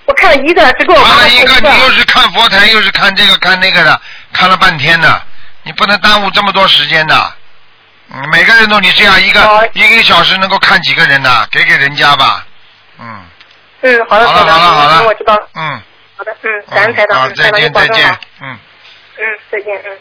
[0.05, 3.99] 我看了一个，只给我妈妈完了一个，你又是看佛台，又是看这个看那个的，
[4.33, 5.21] 看了半天的，
[5.63, 7.33] 你不能耽误这么多时间的，
[8.13, 11.47] 嗯，每个人都你这样一个、哦一个小时能够看几个人呢？
[11.49, 12.45] 给给人家吧。
[12.99, 13.25] 嗯。
[13.81, 15.01] 嗯，好的，好了的，好了好了。
[15.01, 15.47] 嗯我知道了。
[15.55, 15.81] 嗯。
[16.17, 18.19] 好的，嗯，感恩台长，好，嗯台长再见再见。。
[18.41, 18.59] 嗯。
[19.17, 19.99] 嗯，再见，嗯。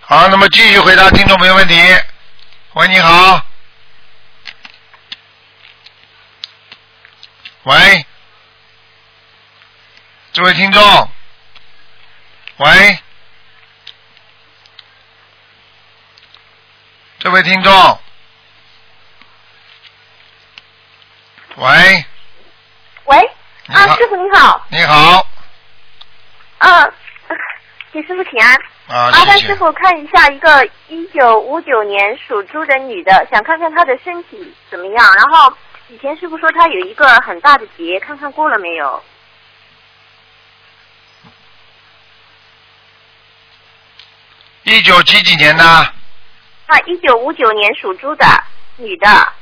[0.00, 1.74] 好，那么继续回答听众朋友问题。
[2.74, 3.46] 喂，你好。
[7.64, 8.06] 喂，
[10.32, 11.10] 这位听众。
[12.56, 12.98] 喂，
[17.20, 18.00] 这位听众。
[21.56, 22.04] 喂，
[23.04, 23.30] 喂，
[23.72, 25.26] 啊，师傅你好，你好。
[26.58, 26.86] 啊，
[27.90, 28.54] 给师傅请安。
[28.88, 29.38] 啊，麻烦。
[29.38, 35.14] 师傅看一下一个一九五九年属猪的女的，想看看她的身体怎么样。
[35.14, 35.52] 然后
[35.88, 39.02] 以前师傅说她有一个很大的结，看看过了没有？
[44.64, 45.64] 一九几几年的？
[45.64, 48.24] 啊，一九五九年属猪的
[48.76, 49.32] 女的，啊，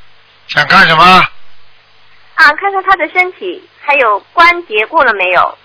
[0.47, 1.05] 想干什么？
[1.05, 5.59] 啊看看她的身体还有关节过了没有？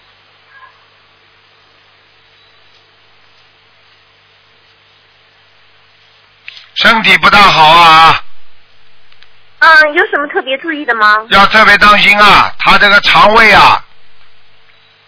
[6.74, 8.20] 身体不大好啊，
[9.60, 11.18] 嗯，有什么特别注意的吗？
[11.30, 12.52] 要特别当心啊！
[12.58, 13.86] 他这个肠胃啊，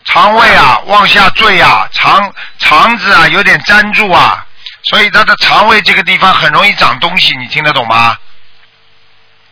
[0.06, 4.45] 肠胃啊往下坠啊，肠肠子啊有点粘住啊，
[4.91, 8.15] 所以他的肠胃这个地方很容易长东西，你听得懂吗？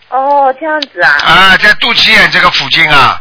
[0.09, 1.17] 哦，这样子啊。
[1.25, 3.19] 啊，在肚脐眼这个附近啊，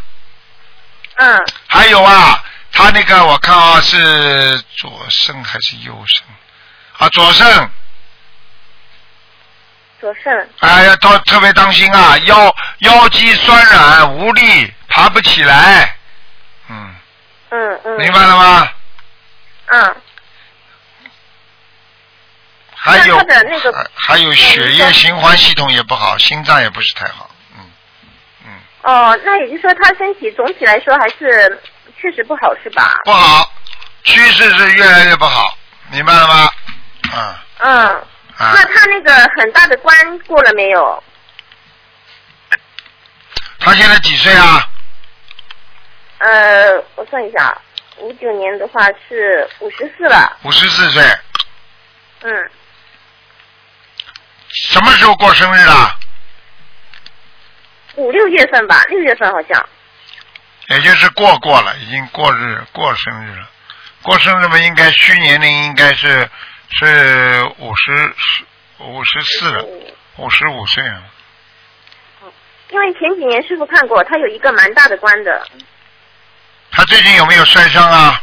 [1.17, 6.25] 嗯，还有啊，他那个我看啊是左肾还是右肾？
[6.99, 7.71] 啊，左肾，
[10.01, 10.51] 左肾。
[10.61, 15.97] 哎呀，特特别当心啊，腰腰肌酸软无力，爬不起来，
[16.69, 16.95] 嗯，
[17.51, 17.99] 嗯嗯。
[17.99, 18.69] 明白了吗？
[19.67, 19.97] 嗯。
[22.77, 23.25] 还有还
[23.95, 27.31] 还有血液循环系统也不好，心脏也不是太好，
[28.85, 31.61] 哦，那也就是说他身体总体来说还是
[32.01, 32.97] 确实不好是吧？
[33.05, 33.51] 不好，
[34.05, 35.57] 趋势是越来越不好，
[35.91, 36.51] 明白了吗？
[37.13, 37.89] 嗯嗯。
[38.37, 41.03] 啊那，他那个很大的关过了没有？
[43.61, 44.69] 他现在几岁啊？
[46.19, 47.57] 呃，我算一下，
[47.99, 50.37] 五九年的话是五十四了。
[50.43, 51.03] 五十四岁，
[52.23, 52.51] 嗯，
[54.49, 55.97] 什么时候过生日的？
[57.97, 59.69] 五六月份吧，六月份好像。
[60.69, 63.49] 也就是过过了，已经过日过生日了。
[64.03, 66.29] 过生日嘛，应该虚年龄应该是
[66.71, 68.15] 是五十
[68.79, 69.65] 五十四了，
[70.17, 71.03] 五十五岁了。
[72.71, 75.47] 因为前几年师傅看过，他有一个蛮大的关的，
[76.71, 78.21] 他最近有没有摔伤啊？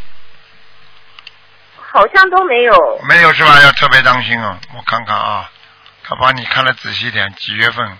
[1.93, 3.01] 好像都没有。
[3.07, 3.61] 没有是吧？
[3.61, 4.57] 要特别当心哦。
[4.75, 5.49] 我看看啊，
[6.03, 7.97] 他帮你看的仔细点，几月份？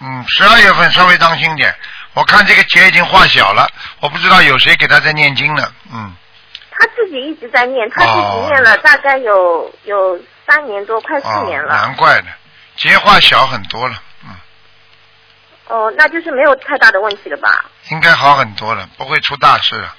[0.00, 1.74] 嗯，十二月份稍微当心点。
[2.14, 5.72] 我看这个结已经化小了，我不知道有谁给他在念经呢。
[5.92, 6.12] 嗯，
[6.70, 11.74] 他自己一直在念，他自己念了大概有有三年多，快四哦年，了。
[11.74, 12.28] 难怪呢，
[12.76, 14.30] 结化小很多了，嗯，
[15.68, 17.64] 哦，那就是没有太大的问题了吧？
[17.90, 19.94] 应该好很多了，不会出大事了。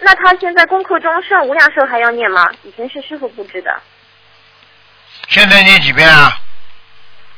[0.00, 2.48] 那他现在功课中剩无量寿还要念吗？
[2.62, 3.82] 以前是师傅布置的，
[5.28, 6.40] 现在念几遍啊？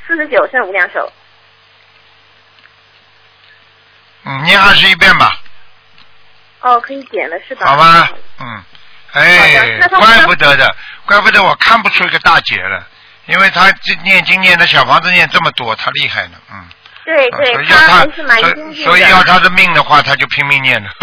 [0.07, 1.11] 四十九剩无量寿。
[4.23, 5.37] 嗯，念二十一遍吧，
[6.61, 7.65] 哦，可以点了是吧？
[7.65, 8.09] 好吧？
[8.39, 8.63] 嗯，
[9.11, 12.87] 哎怪不得的，怪不得我看不出一个大姐了，
[13.25, 16.69] 因为他这念经念的小房子念这么多，他厉害呢，嗯。
[17.05, 18.89] 对对他他还是蛮所精进的。
[18.89, 20.89] 所以要他的命的话，他就拼命念了。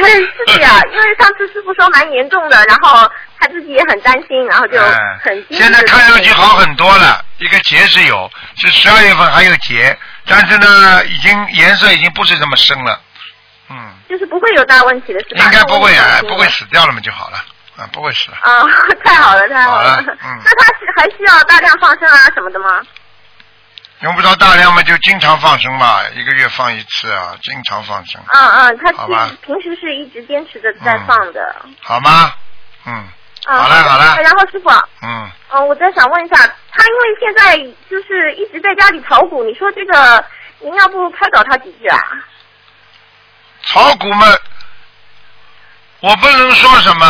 [0.00, 13.00] 是的呀，因为上次师傅说蛮严重的，然后他自己也很担心，然后就哎很精现在看上去好很多了，一个结是有，是十二月份还有结，但是呢，已经颜色已经不是这么深了，
[13.70, 13.76] 嗯，
[14.08, 15.44] 就是不会有大问题的是吧？
[15.44, 17.36] 应该不会啊，不会死掉了嘛就好了，
[17.76, 18.38] 啊，不会死了。
[18.40, 18.62] 啊，
[19.04, 22.80] 太好了，太好好了嗯那他是还需要大量放生啊什么的吗？
[24.00, 31.56] 用不着大量嘛，就经常放生嘛，一个月放一次啊，经常放生，嗯嗯，他好吧平平时是一直坚持的在放的。
[31.82, 32.32] 好吗？
[32.86, 33.08] 嗯，
[33.46, 34.70] 嗯，好嘞好嘞然后师傅，
[35.02, 36.36] 嗯，嗯，我再想问一下，
[36.72, 37.56] 他因为现在
[37.90, 40.24] 就是一直在家里炒股，你说这个，
[40.60, 41.98] 您要不开导他几句啊？
[43.62, 44.26] 炒股嘛，
[46.00, 47.06] 我不能说什么。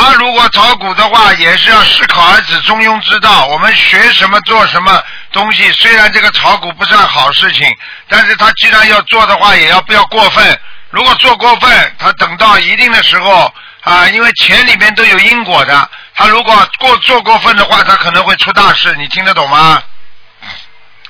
[0.00, 3.46] 他如果炒股的话，也是要适可而止，中庸之道。
[3.48, 4.98] 我们学什么做什么
[5.30, 7.66] 东西，虽然这个炒股不算好事情，
[8.08, 10.58] 但是他既然要做的话，也要不要过分。
[10.88, 19.82] 如果做过分，他等到一定的时候啊，因为钱里面都有因果的，他如果过做过分的话，他可能会出大事，你听得懂吗？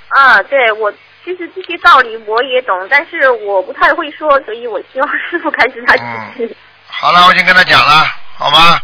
[0.08, 0.92] 啊，对我
[1.24, 6.56] 其实这些道理我也懂，但是我不太会说，所以我希望师傅开始他指示。
[6.90, 8.80] 好了，我已经跟他讲了，好吗？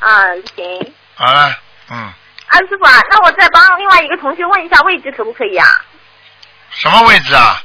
[0.00, 0.24] 啊，
[0.56, 0.94] 行。
[1.14, 1.56] 好了，
[1.90, 1.96] 嗯，
[2.48, 5.66] 啊，师傅啊，那我再帮另外一个同学问一下位置可不可以啊？
[6.70, 7.62] 什么位置啊？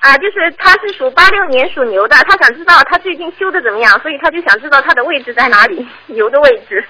[0.00, 6.88] 啊，就是他是属八六年属牛的，他想知道他最近修的怎么样，所以他就想知道他的位置在哪里， 牛的位置。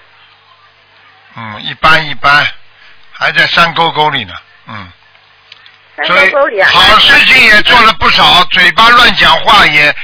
[1.37, 2.47] 嗯，一般一般，
[3.13, 4.35] 还在山沟沟里呢，
[4.67, 4.93] 嗯。
[6.05, 6.71] 山沟沟里啊。
[6.71, 9.95] 好事情也做了不少，嘴巴乱讲话也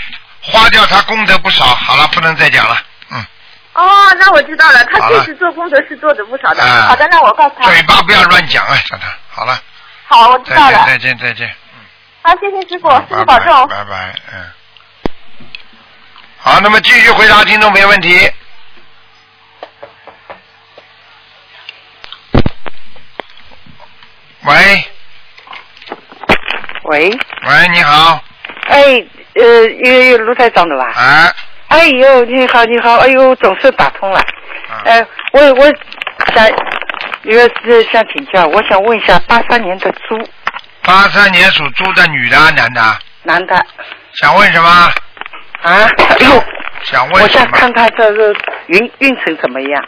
[0.46, 1.64] 花掉他功德不少。
[1.64, 2.76] 好了，不能再讲了。
[3.11, 3.26] 嗯
[3.74, 6.62] 哦，那我知道了，他确实做功德是做的不少的。
[6.62, 7.68] 啊好的，那我告诉他。
[7.68, 9.12] 嘴巴不要乱讲啊，小唐。
[9.28, 9.59] 好了，
[10.06, 10.78] 好，我知道了。
[10.78, 11.48] 见再见再见。
[11.48, 11.52] 嗯
[12.22, 13.68] 好，谢谢师傅，师拜傅保重。
[13.68, 14.52] 拜拜拜，嗯。
[16.38, 18.30] 好，那么继续回答听众没问题。
[24.42, 24.85] 喂
[26.85, 28.22] 喂，喂，你好，
[28.68, 29.04] 哎，
[29.37, 30.85] 呃，有有卢台长的吧？
[30.94, 31.33] 啊，
[31.68, 34.20] 哎呦，你好，你好，哎呦，总算打通了。
[34.85, 35.75] 哎呃，我我
[36.35, 36.49] 想，
[37.22, 40.18] 有个是想请教，我想问一下，八三年的猪，
[40.83, 43.66] 八三年属猪的女的男的，男的
[44.14, 44.68] 想问什么？
[44.68, 44.92] 啊，
[45.62, 45.87] 哎
[46.20, 46.44] 呦，
[46.83, 47.22] 想问什么？
[47.22, 48.35] 我想看他这个
[48.68, 49.85] 运运程怎么样？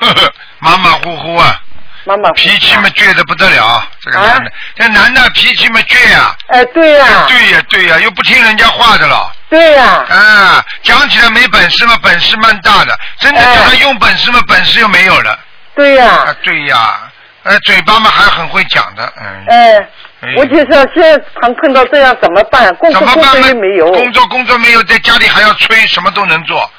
[0.00, 1.60] 呵呵，马马虎虎啊，
[2.04, 9.30] 妈妈脾气嘛倔的不得了，这个啊男的，这男的脾气嘛倔呀、哎，对呀、对呀、对呀、又不听人家话的了。
[9.50, 15.38] 对呀、啊，讲起来没本事嘛，本事蛮大的，真的哎叫他用本事嘛，本事又没有了。
[15.74, 17.00] 对呀、啊，对呀，
[17.44, 19.44] 呃，嘴巴嘛还很会讲的，嗯。
[19.48, 19.76] 哎，
[20.20, 22.74] 哎我就说现在常碰到这样怎么办？
[22.76, 23.92] 工作工怎么办呢作又没有。
[23.92, 26.70] 工作工作没有，在家里还要催，什么都能做。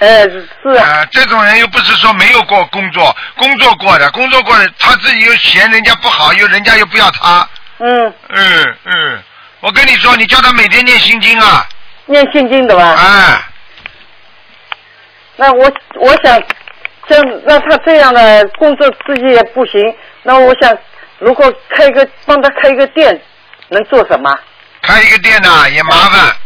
[0.00, 0.22] 哎，
[0.62, 7.48] 是啊，啊， 这种人又不是说没有过工作，工作过的，工作过的，他自己又嫌人家不好，又人家又不要他。
[7.78, 9.22] 嗯，嗯嗯，
[9.60, 11.66] 我跟你说，你叫他每天念心经啊，
[12.06, 12.94] 念心经的吧？
[12.96, 13.42] 哎，
[15.36, 16.40] 那我我想，
[17.08, 19.80] 像让他这样的工作自己也不行，
[20.22, 20.76] 那我想
[21.18, 23.20] 如果开个帮他开一个店，
[23.68, 24.38] 能做什么？
[24.82, 26.36] 开一个店呐、也麻烦。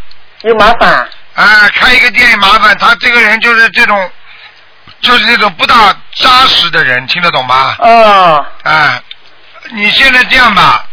[0.42, 1.06] 有麻烦？
[1.34, 4.10] 啊，开一个店也麻烦，他这个人就是这种，
[5.00, 5.74] 就是这种不大
[6.14, 7.74] 扎实的人，听得懂吗？
[7.78, 9.00] 哦，啊，
[9.70, 10.84] 你现在这样吧，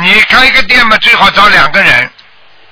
[0.00, 2.10] 你开一个店嘛，最好找两个人，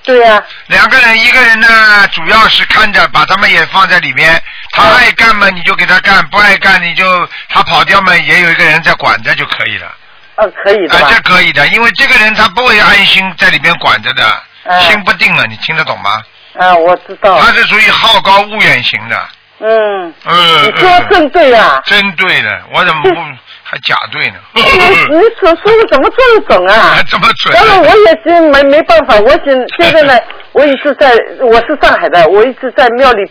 [0.04, 9.94] 对呀、两个人，一个人呢主要是看着，把他们也放在里面，他爱干嘛你就给他干，不爱干你就他跑掉嘛，也有一个人在管着就可以了。
[10.36, 11.08] 嗯，可以的啊，吧？
[11.10, 16.22] 这可以的，因为这个人他不会安心在里面管着的，嗯心不定了，你听得懂吗？
[16.58, 17.38] 啊，我知道。
[17.38, 19.16] 他是属于好高骛远型的。
[19.62, 21.80] 嗯，嗯，你说嗯正对啊。
[21.84, 23.20] 真对的，我怎么不
[23.62, 24.36] 还假对呢？
[24.54, 26.98] 你你所说的怎么这么准啊？
[27.08, 27.54] 这么准？
[27.54, 30.18] 当然后我也是没没办法，我现现在呢，
[30.52, 33.30] 我一直在，我是上海的，我一直在庙里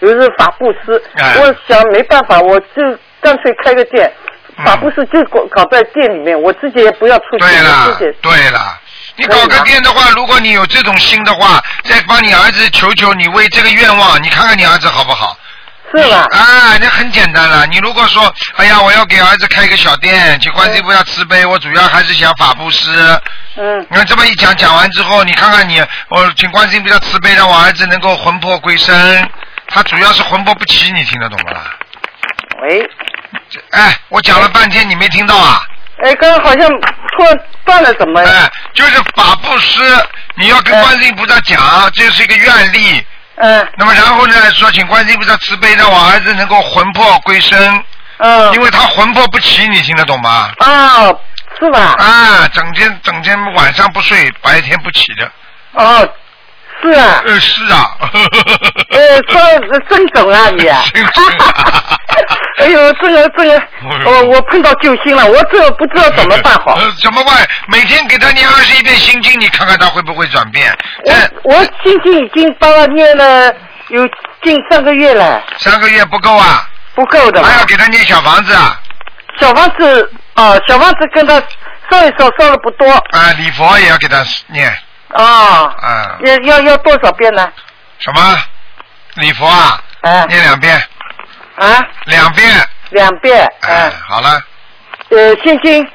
[0.00, 2.82] 有日法布施，哎我想没办法，我就
[3.20, 4.12] 干脆开个店，
[4.58, 8.78] 嗯法布施就搞搞在店里面，我自己也不要出去，了对了。
[9.16, 15.36] 你搞个店的话，如果你有这种心的话，再帮你儿子求求你为这个愿望，你看看你儿子好不好？
[15.92, 16.24] 是吧？
[16.30, 17.66] 啊，那很简单了。
[17.66, 22.88] 你如果说，哎呀，我要给儿子开一个小店，请观世音菩萨慈悲，我主要还是想法布施。
[23.56, 23.80] 嗯。
[23.90, 29.28] 你看这么一讲，讲完之后，你看看你，我请观世音菩萨慈悲，让我儿子能够魂魄归生。
[29.66, 31.76] 他主要是魂魄不齐，你听得懂不啦？
[32.62, 32.88] 喂，
[33.72, 35.60] 哎，我讲了半天，你没听到啊？
[36.02, 38.20] 哎，刚刚好像突然断了，怎么？
[38.20, 39.82] 哎，就是法布施，
[40.36, 41.58] 你要跟观世音菩萨讲，
[41.92, 43.06] 这是一个愿力。
[43.36, 43.68] 嗯。
[43.76, 47.84] 那么然后呢，说请观世音菩萨慈悲，让我儿子能够魂魄归生。
[48.18, 48.54] 嗯。
[48.54, 50.50] 因为他魂魄不齐，你听得懂吗？
[50.58, 51.06] 啊，
[51.58, 51.94] 是吧？
[51.98, 55.30] 啊，整天整天晚上不睡，白天不起的。
[55.72, 56.08] 哦，
[56.82, 57.22] 是啊。
[57.26, 57.96] 呃，是啊。
[58.90, 60.82] 呃，说真准啊你啊！
[62.58, 63.62] 哎呦，这个这个，
[64.04, 66.74] 我我碰到救星了，我这不知道怎么办好。
[66.80, 67.36] 呃，怎么办？
[67.68, 70.76] 每天给他念二十一遍心经，你看看他会不会转变？
[71.44, 73.52] 我我心经已经帮他念了
[73.88, 74.06] 有
[74.42, 76.68] 近三个月了，三个月不够啊？
[76.94, 77.42] 不够的。
[77.42, 78.78] 还要给他念小房子啊？
[79.40, 81.40] 小房子啊，小房子跟他
[81.90, 84.76] 烧一烧烧的不多啊，礼佛也要给他念。
[85.10, 87.52] 啊，嗯，要要要多少遍呢？
[87.98, 88.38] 什么？
[89.14, 89.82] 礼佛啊？
[90.02, 90.28] 嗯。
[90.28, 90.82] 念两遍。
[91.56, 91.86] 啊？
[92.04, 92.68] 两遍。
[92.90, 93.46] 两遍。
[93.62, 94.42] 哎，好了，
[95.10, 95.86] 呃，心经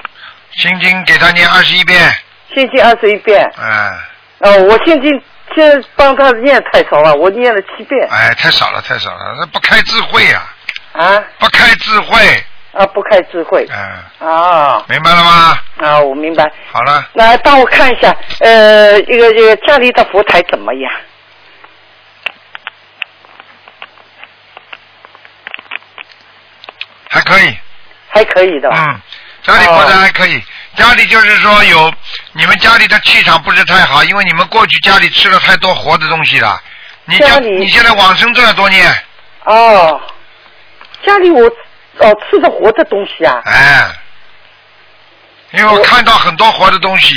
[0.51, 2.13] 心经给他念二十一遍。
[2.53, 3.51] 心经二十一遍。
[3.57, 3.99] 嗯，
[4.39, 10.41] 哦，我心经现在帮他念太少了，我念了七遍哎，太少了，太少了，那不开智慧呀、
[10.93, 12.45] 啊不开智慧，
[12.75, 15.57] 啊，不开智慧嗯，啊明白了吗？
[15.77, 16.43] 啊，我明白。
[16.71, 20.91] 好了，来帮我看一下，呃，一个这个家里的佛台怎么样？
[27.09, 27.57] 还可以，
[28.09, 28.69] 还可以的？
[28.69, 29.01] 嗯，
[29.41, 30.43] 家里佛台还可以。
[30.75, 31.93] 家里就是说有
[32.33, 36.61] 你们家里的气场不是太好，因为你们过去家里吃了太多活的东西了。
[37.05, 38.93] 你家家里你现在往生咒要多念，
[39.45, 40.01] 哦，
[41.05, 41.49] 家里我
[41.99, 43.85] 哦吃的活的东西啊，哎，
[45.51, 47.13] 因为我看到很多活的东西。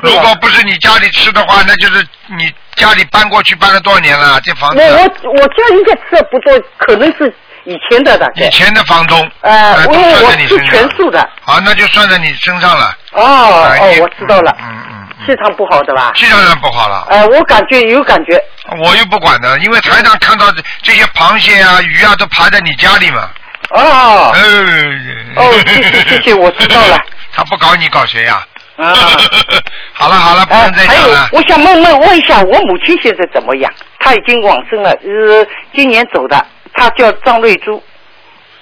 [0.00, 2.04] 如果不是你家里吃的话，那就是
[2.36, 4.40] 你家里搬过去搬了多少年了？
[4.40, 7.32] 这房子我我我家应该吃的不多，可能是
[7.62, 8.50] 以前的以。
[8.50, 11.30] 前的房东，呃，哎都算在你身上全素的。
[11.42, 12.92] 好，那就算在你身上了。
[13.12, 16.10] 哦哦哎，我知道了，嗯嗯嗯，气场不好的吧？
[16.16, 17.06] 气场上不好了。
[17.08, 18.42] 呃，我感觉有感觉。
[18.82, 23.30] 我又不管的，因为台上看到这这些螃蟹啊、鱼啊都爬在你家里嘛。
[23.72, 24.42] 哦呃。
[25.36, 26.98] 哦，谢谢谢谢，我知道了。
[27.34, 28.44] 他不搞你搞谁呀、
[28.76, 28.84] 啊。
[29.94, 31.28] 好了好了，不呃能再还有讲了，。
[31.32, 33.72] 我想问问问一下，我母亲现在怎么样？
[33.98, 36.44] 她已经往生了，呃，今年走的，
[36.74, 37.82] 她叫张瑞珠。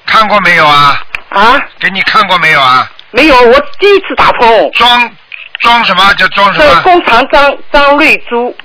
[0.06, 1.02] 看过没有啊？
[1.30, 1.61] 啊？
[1.78, 2.90] 给你看过没有啊？
[3.12, 4.70] 没有，我第一次打通。
[4.72, 5.12] 装
[5.61, 6.12] 装什么？
[6.14, 6.82] 叫装什是么？
[6.82, 8.56] 工厂张张瑞珠，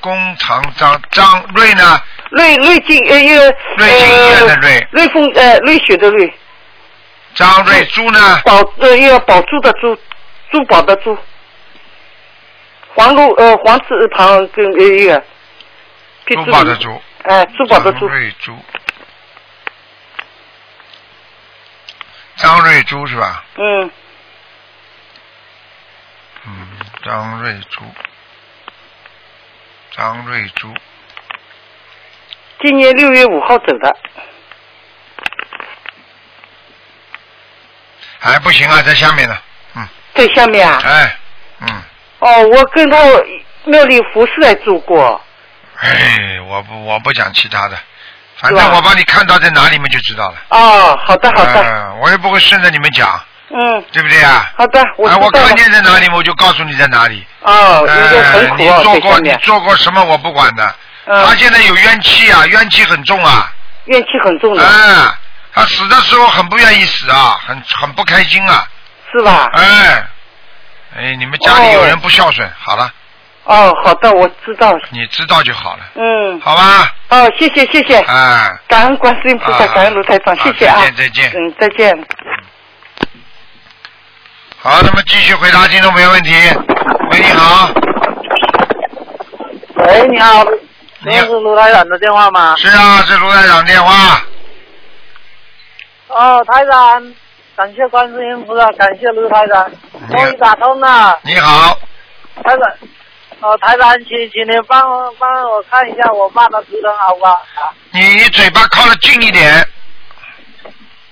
[0.00, 2.00] 工厂张张瑞呢？
[2.36, 6.34] 瑞瑞金呃一个瑞金院的瑞呃瑞丰呃瑞雪的瑞，
[7.34, 8.40] 张瑞珠呢？
[8.44, 9.96] 宝呃一个宝珠的珠，
[10.50, 11.16] 珠宝的珠，
[12.94, 15.24] 黄路呃黄字旁跟呃一个，
[16.26, 17.00] 珠宝的珠。
[17.22, 18.58] 哎珠宝的珠张，瑞珠。
[22.36, 23.44] 张瑞珠是吧？
[23.56, 23.90] 嗯
[26.46, 26.68] 嗯，
[27.04, 27.84] 张瑞珠，
[29.92, 30.74] 张瑞珠，
[32.64, 33.94] 今年六月五号走的，
[38.20, 39.36] 哎，不行啊，在下面呢。
[39.76, 40.80] 嗯在下面啊。
[40.82, 41.16] 哎，
[41.60, 41.68] 嗯，
[42.20, 42.96] 哦，我跟他
[43.64, 45.20] 庙里服侍还住过。
[45.78, 47.76] 哎，我不我不讲其他的，
[48.38, 50.36] 反正我帮你看到在哪里嘛就知道了。
[50.48, 54.50] 哦，好的好的，嗯我也不会顺着你们讲，嗯，对不对啊？
[54.56, 57.22] 好的，我我看见在哪里，我就告诉你在哪里。
[57.42, 59.30] 哦，呃，你做过你。
[59.42, 60.74] 做过什么我不管的。
[61.06, 63.52] 嗯他现在有冤气啊，冤气很重啊。
[63.86, 65.14] 怨气很重的，哎，
[65.52, 68.66] 他死的时候很不愿意死啊，很很不开心啊。
[69.12, 69.50] 是吧？
[69.52, 70.06] 哎，
[70.96, 72.90] 哎，你们家里有人不孝顺，好了，
[73.44, 74.74] 哦，好的，我知道。
[74.90, 76.40] 你知道就好了，嗯。
[76.40, 76.90] 好吧？
[77.10, 80.80] 哦，谢谢谢谢，哎，感恩观世音菩萨，啊感恩卢台长，好谢谢啊。
[80.80, 82.06] 再见再见嗯，再见。
[84.62, 86.32] 好，那么继续回答听众朋友问题。
[87.10, 87.70] 喂，你好，
[89.76, 90.42] 喂，你好，
[91.06, 92.54] 你好这是卢台长的电话吗？
[92.56, 94.22] 是啊，是卢台长电话。
[96.08, 97.14] 哦，台长，
[97.56, 99.70] 感谢观世音菩萨，感谢卢台长，
[100.10, 101.18] 终于打通了。
[101.22, 101.78] 你好，
[102.42, 102.70] 台长，
[103.40, 107.42] 哦，台长，请请您帮我帮我看一下我爸的图腾好不好？
[107.90, 109.68] 你嘴巴靠得近一点。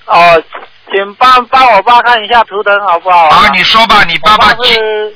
[0.06, 0.42] 哦，
[0.90, 3.28] 请帮帮我爸看一下图腾好不好？
[3.28, 5.14] 啊，你说吧，你爸爸爸是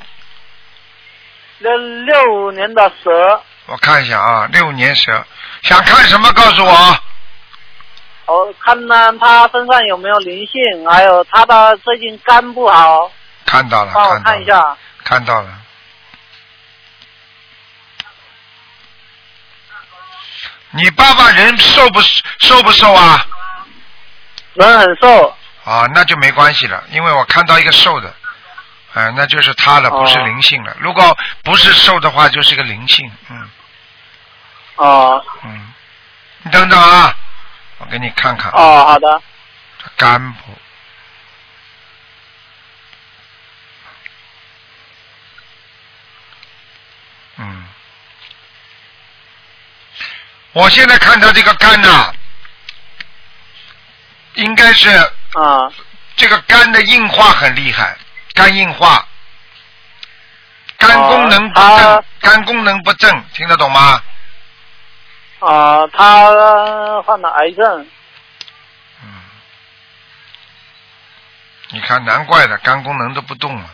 [1.59, 5.25] 六六五年的蛇，我看一下啊，六年蛇，
[5.61, 6.99] 想看什么告诉我。
[8.25, 13.11] 我看呢他身上有没有灵性，还有他的最近肝不好，
[13.45, 14.77] 看到了，帮我看，看一下。
[15.03, 15.49] 看到了。
[20.71, 23.25] 你爸爸人瘦不瘦不瘦啊？
[24.53, 25.35] 人很瘦。
[25.63, 28.13] 啊，那就没关系了，因为我看到一个瘦的，
[28.93, 30.75] 哎、那就是他了，不是哦灵性了。
[30.79, 33.49] 如果不是瘦的话，就是个灵性，嗯
[34.77, 35.73] 哦嗯。
[36.43, 37.13] 你等等啊，
[37.79, 38.51] 我给你看看。
[38.51, 39.21] 哦，好的。
[39.97, 40.39] 肝部。
[47.37, 47.67] 嗯，
[50.53, 52.13] 我现在看他这个肝呐、
[54.35, 55.71] 应该是啊，
[56.15, 57.95] 这个肝的硬化很厉害，
[58.33, 59.07] 肝硬化，
[60.77, 64.01] 肝功能不正，他肝功能不正，听得懂吗？
[65.39, 67.87] 啊，他患了癌症。
[69.03, 69.09] 嗯
[71.69, 73.69] 你看，难怪的，肝功能都不动了。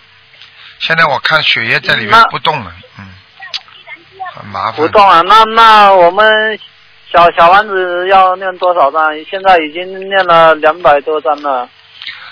[0.80, 3.08] 现在我看血液在里面不动了，嗯，
[4.34, 4.74] 很麻烦。
[4.74, 6.60] 不动啊，那那我们
[7.12, 9.14] 小小丸子要念多少张？
[9.30, 11.70] 现在已经念了两百多张了。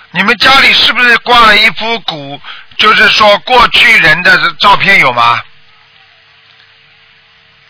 [0.09, 2.41] 你们家里是不是挂了一幅古，
[2.77, 5.39] 就是说过去人的照片有吗？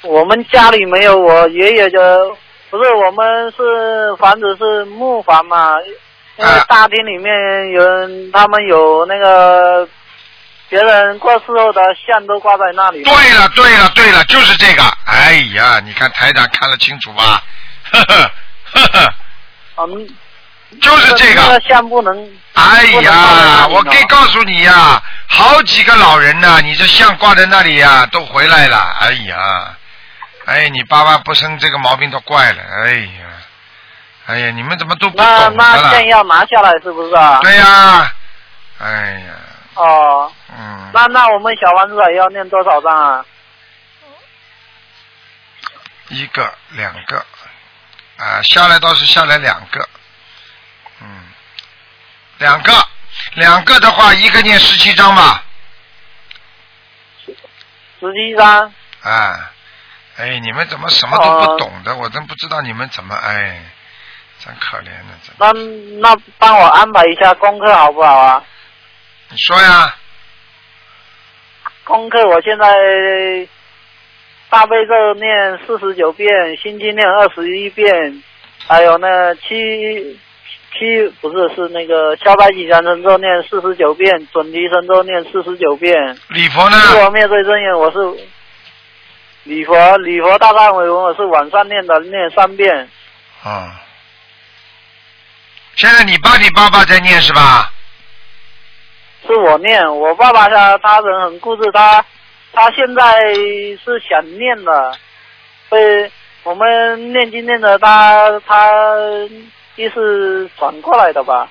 [0.04, 2.30] 我们家里没有，我爷爷的
[2.70, 5.76] 不是，我们是房子是木房嘛，
[6.38, 9.88] 因为大厅里面有人，他们有那个
[10.70, 13.04] 别人过世后的像都挂在那里。
[13.04, 14.84] 对了，对了，对了，就是这个。
[15.06, 17.44] 哎呀，你看台长看得清楚吧？
[17.92, 18.32] 呵呵
[18.74, 19.14] 呵呵，
[19.86, 20.08] 嗯，
[20.82, 21.42] 就是这个。
[21.42, 22.30] 那个像不能。
[22.54, 28.78] 哎呀，我可以告诉你呀，好几个老人呐、你这像挂在那里呀，都回来了。
[29.02, 29.78] 哎呀，
[30.52, 32.62] 哎，你爸爸不生这个毛病都怪了。
[32.62, 33.26] 哎呀，
[34.28, 35.56] 哎呀，你们怎么都不懂那的了？
[35.56, 37.40] 那线要拿下来是不是啊？
[37.42, 38.14] 对呀、
[38.80, 39.34] 哎呀，
[39.76, 43.26] 哦，嗯，那那我们小王子还要念多少张啊？
[46.10, 47.26] 一个两个，
[48.18, 49.88] 啊，下来倒是下来两个，
[51.02, 51.08] 嗯，
[52.40, 52.74] 两个，
[53.36, 55.44] 两个的话，一个念十七章吧，
[58.02, 58.74] 十七张。
[59.04, 59.51] 啊，
[60.22, 61.96] 哎，你们怎么什么都不懂的？
[61.96, 63.60] 我真不知道你们怎么，哎，
[64.38, 65.34] 真可怜的，真。
[65.40, 65.52] 那
[66.10, 68.44] 那帮我安排一下功课好不好啊？
[69.30, 69.96] 你说呀，
[71.84, 72.68] 功课我现在
[74.50, 78.22] 大悲咒念四十九遍，心经念二十一遍，
[78.68, 80.20] 还有那七
[80.78, 86.16] 七不是是那个消灾吉祥神咒念四十九遍，准提神咒念四十九遍。
[86.30, 86.78] 礼佛呢？
[87.06, 87.98] 我面对真言我是
[89.44, 92.88] 礼佛礼佛大忏悔文我是晚上念的，念三遍。
[93.44, 93.82] 啊、
[95.76, 97.72] 现在你爸你爸爸在念是吧？
[99.26, 102.06] 是我念，我爸爸他他人很固执，他
[102.54, 104.94] 他现在是想念的，
[105.70, 106.12] 所以
[106.44, 108.70] 我们念经念的他他
[109.76, 111.50] 意思转过来的吧？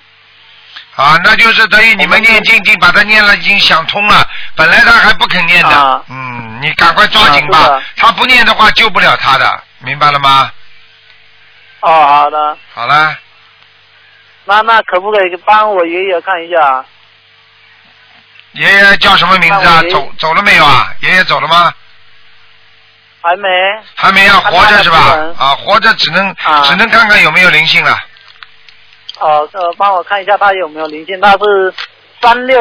[0.97, 4.27] 啊，那就是等于你们念经已经把他念了，已经想通了。
[4.55, 7.59] 本来他还不肯念的，啊嗯，你赶快抓紧吧。
[7.59, 10.51] 啊他不念的话，救不了他的，明白了吗？
[11.81, 13.17] 哦，好的，好了，
[14.45, 16.85] 那那可不可以帮我爷爷看一下？
[18.53, 20.93] 爷爷叫什么名字啊走走了没有啊？
[21.01, 21.73] 爷爷走了吗？
[23.23, 23.49] 还没？
[23.95, 24.99] 还没啊，活着是吧？
[25.39, 27.97] 啊，活着只能、啊只能看看有没有灵性了。
[29.21, 31.21] 哦，呃，帮我看一下他有没有灵性？
[31.21, 31.75] 他是
[32.21, 32.61] 三六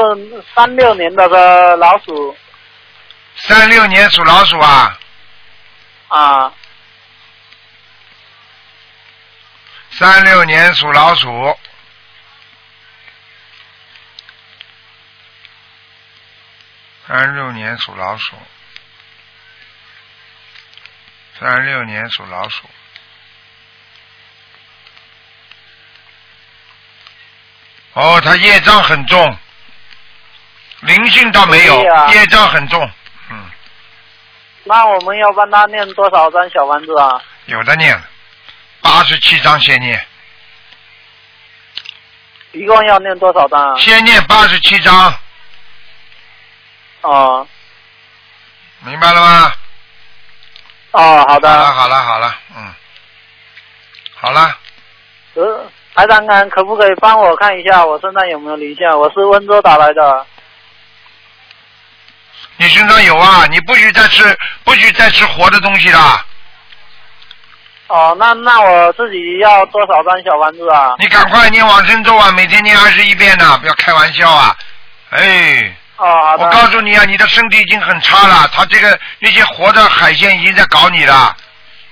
[0.53, 2.37] 三六年的个老鼠
[3.35, 4.99] 三六年属老鼠啊，
[6.09, 6.53] 啊，
[9.91, 11.57] 三六年属老鼠。
[17.07, 18.35] 三六年属老鼠，
[21.39, 22.69] 三六年属老鼠。
[27.99, 29.37] 哦，他业障很重，
[30.79, 31.83] 灵性倒没有
[32.13, 32.89] 业障很重，
[33.29, 33.49] 嗯，
[34.63, 37.21] 那我们要帮他念多少张小丸子啊？
[37.47, 38.01] 有的念，
[38.81, 40.01] 八十七章先念，
[42.53, 43.77] 一共要念多少张啊？
[43.77, 45.13] 先念八十七章，
[47.01, 47.45] 哦。
[48.81, 49.51] 明白了吗？
[50.91, 51.49] 哦，好的。
[51.49, 52.73] 好了，好了，好了，嗯，
[54.15, 54.57] 好了，
[55.33, 58.95] 呃，台长看可不可以帮我看一下我身上有没有灵性啊？
[58.95, 60.25] 我是温州打来的。
[62.55, 64.23] 你身上有啊，你不许再吃，
[64.63, 66.25] 不许再吃活的东西了。
[67.87, 70.95] 哦，那那我自己要多少张小房子啊？
[70.99, 74.55] 你赶快念往生咒啊，每天念二十一遍呢、不要开玩笑啊！
[75.09, 81.35] 哎，哦，我告诉你啊，你的身体已经很差了，他这个那些活的海鲜已经在搞你了，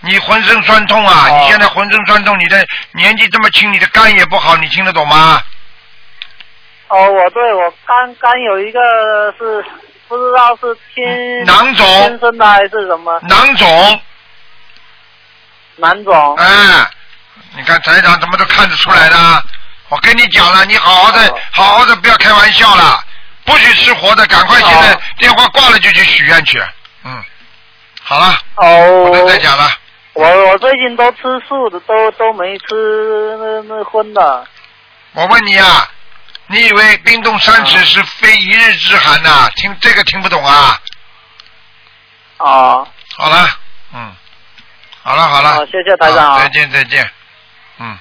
[0.02, 1.28] 你浑身酸痛啊！
[1.30, 5.42] 哦你现在浑身酸痛，你的年纪这么轻，你的肝也不好，你听得懂吗？
[6.90, 8.80] 哦，我对我肝肝有一个
[9.38, 9.66] 是
[10.08, 14.02] 不知道是天囊肿天生的还是什么囊肿，
[15.78, 16.36] 囊肿？
[16.38, 16.90] 哎，
[17.58, 19.44] 你看台长怎么都看得出来的。
[19.90, 23.04] 我跟你讲了，你好好的，哦好好的，不要开玩笑了，
[23.44, 26.62] 不许吃活的，赶快现在哦电话挂了就去许愿去。
[27.04, 27.24] 嗯，
[28.02, 29.70] 好了，哦，不能再讲了。
[30.18, 34.48] 我我最近都吃素的，都都没吃那那荤的。
[35.14, 35.88] 我问你啊，
[36.48, 40.82] 你以为冰冻三尺是非一日之寒呐、听这个听不懂啊？
[42.38, 43.48] 啊，好了，
[43.94, 44.16] 嗯，
[45.04, 46.50] 好了好了，好，谢谢台长啊再。
[46.50, 47.08] 见再见，
[47.78, 48.00] 嗯。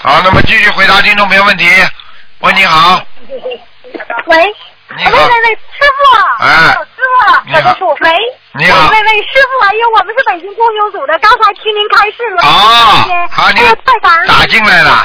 [0.00, 1.64] 好，那么继续回答听众朋友问题。
[2.40, 4.46] 喂，你好，喂，你好
[4.96, 6.00] 喂喂喂，师傅，
[6.44, 6.48] 哎。
[6.96, 8.10] 师傅，喂，
[8.54, 8.88] 你好。
[8.90, 14.90] 喂喂喂，师傅，哎呦，我们是北京公修组的，刚才听您开示了，哦谢谢好你哎呦太感恩打进来了。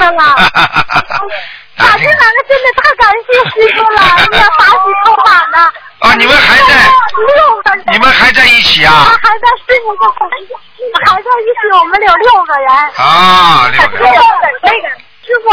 [1.76, 4.00] 打进来了，真的太感谢师傅了，
[4.32, 4.74] 哎呀，法喜
[5.04, 5.58] 充满了。
[6.00, 6.64] 啊你们还在
[7.92, 8.08] 你们
[8.82, 8.90] 呀？
[9.06, 12.68] 他还在师傅跟还在一起，我们有六个人。
[12.96, 14.12] 啊，六个人。
[14.62, 14.88] 那个
[15.24, 15.48] 师傅，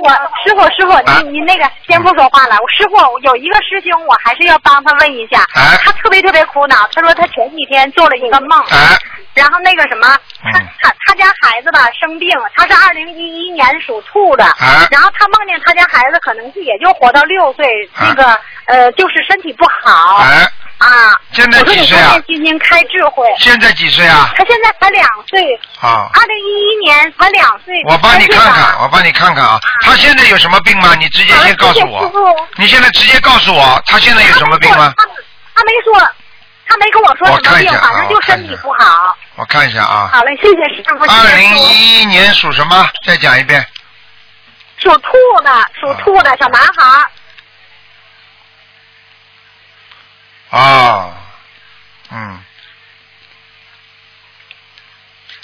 [0.00, 0.10] 我
[0.44, 2.56] 师傅师傅，你你那个先不说话了。
[2.62, 5.44] 我师傅有一个师兄，我还是要帮他问一下。
[5.82, 8.64] 他特别特别苦恼，他说他前几天做了一个梦。
[9.34, 14.44] 然后那个什么，他他他家孩子吧生病，他是二零一一年属兔的。
[14.90, 17.66] 然后他梦见他家孩子可能是也就活到六岁，
[17.98, 20.24] 那个呃就是身体不好。
[20.80, 21.12] 啊！
[21.32, 22.16] 现在几岁啊？
[22.26, 23.26] 今年开智慧。
[23.38, 24.32] 现在几岁啊？
[24.34, 25.60] 他现在才两岁。
[25.80, 26.08] 啊。
[26.14, 27.74] 二零一一年才两岁。
[27.86, 29.60] 我帮你看看，我帮你看看啊。
[29.82, 30.94] 他现在有什么病吗？
[30.94, 32.10] 你直接先告诉我。
[32.56, 34.92] 你现在直接告诉我，他现在有什么病吗？
[34.96, 35.04] 他
[35.54, 36.08] 他没说，
[36.66, 39.14] 他没跟我说什么病，反正就身体不好。
[39.36, 40.08] 我看一下啊。
[40.10, 41.04] 好嘞，谢谢师傅。
[41.04, 42.88] 二零一一年属什么？
[43.06, 43.62] 再讲一遍。
[44.78, 45.12] 属兔
[45.44, 47.06] 的，属兔的小男孩。
[50.50, 51.10] 啊，
[52.10, 52.42] 嗯，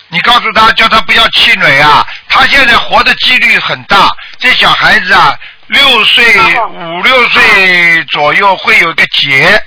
[0.09, 2.05] 你告诉他，叫他不要气馁啊！
[2.29, 4.11] 他现在活的几率很大。
[4.39, 5.39] 这小孩子啊，
[5.69, 9.63] 六岁五六岁左右会有一个结，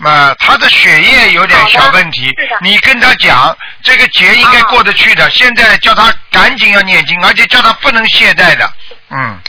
[0.00, 2.30] 啊，他的血液有点小问题。
[2.60, 5.30] 你跟他讲，这个结应该过得去的。
[5.30, 8.70] 现在叫他赶紧要念经，而且叫他不能懈怠的，
[9.08, 9.40] 嗯。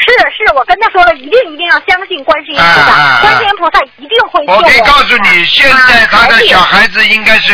[0.00, 4.56] 是是，我跟他说了，一定一定要相信观世音菩萨，观世音菩萨一定会救我。
[4.56, 7.52] 我可以告诉你，现在他的小孩子应该是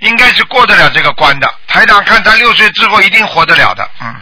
[0.00, 1.48] 应该是过得了这个关的。
[1.68, 4.12] 台长看他六岁之后一定活得了的，嗯。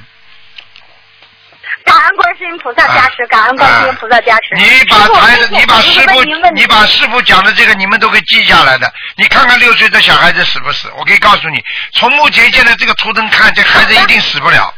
[1.84, 4.54] 感恩观世音菩萨加持，感恩观世音菩萨加持。
[4.54, 6.22] 你把台，你把师傅，
[6.54, 8.92] 你把师傅讲的这个，你们都可以记下来的。
[9.16, 10.92] 你看看六岁的小孩子死不死？
[10.98, 11.64] 我可以告诉你，
[11.94, 14.72] 从目前现在这个图腾看，这孩子一定死不了。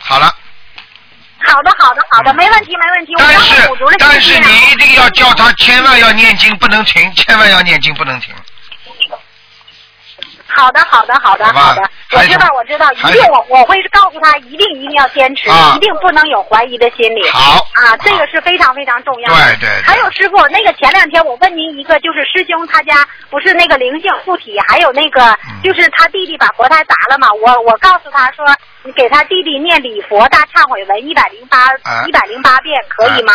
[0.00, 0.34] 好了。
[1.46, 3.14] 好的，好的，好的，没问题，没问题。
[3.18, 3.54] 但是，
[3.98, 8.34] 但是你一定要叫他千万要念经，不能停，千万要念经，不能停。
[10.58, 17.30] 好的，好的，好的，好的，我知道，我知道，一定我我会告诉他，一定一定要坚持，一定不能有怀疑的心理。
[17.30, 19.36] 好啊，这个是非常非常重要的。
[19.36, 19.82] 对对。
[19.84, 27.28] 还有师傅，那个前两天我问您一个，就是师兄他家不是那个灵性附体，还有那个就是他弟弟把佛台砸了嘛？
[27.32, 28.44] 我我告诉他说，
[28.82, 31.68] 你给他弟弟念礼佛大忏悔文一百零八
[32.04, 33.32] 一百零八遍，可以吗？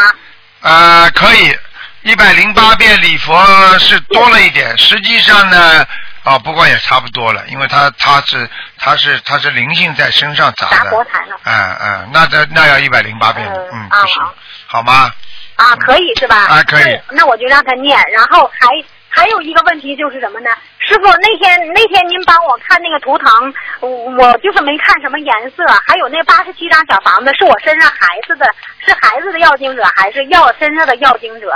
[0.62, 1.56] 呃，可以，
[2.02, 3.38] 一百零八遍礼佛
[3.80, 5.86] 是多了一点，实际上呢。
[6.24, 11.38] 哦，不过也差不多了，因为他他是他是他是灵性在身上砸的，砸佛台了。
[11.44, 14.22] 嗯嗯，那这那要一百零八遍，嗯，不行，
[14.68, 15.12] 好吗？
[15.56, 16.36] 啊，可以是吧？
[16.48, 17.00] 啊，可以。
[17.12, 18.68] 那我就让他念，然后还
[19.10, 20.50] 还有一个问题就是什么呢？
[20.80, 28.46] 师傅，那天那天您帮我看那个图腾，我就是没看什么颜色，还有那八十七张小房子是我身上孩子的，
[28.86, 31.54] 是孩子的要经者还是要身上的要经者？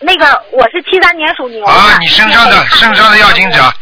[0.00, 1.72] 那个我是七三年属牛的。
[1.72, 3.72] 啊，你身上的身上的要经者，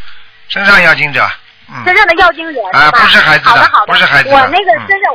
[0.48, 1.28] 身上要经者，
[1.68, 1.82] 嗯。
[1.84, 4.34] 身上的要经者啊，不是孩子的，不是孩子的。
[4.34, 5.12] 我那个身上，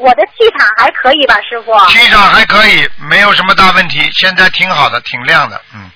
[0.00, 1.72] 我的气场还可以吧，师傅？
[1.86, 5.90] 气场还可以，没有什么大问题，现在挺好的，挺亮的，嗯。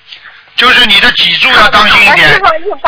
[0.54, 2.40] 就是你的脊柱要当心一点，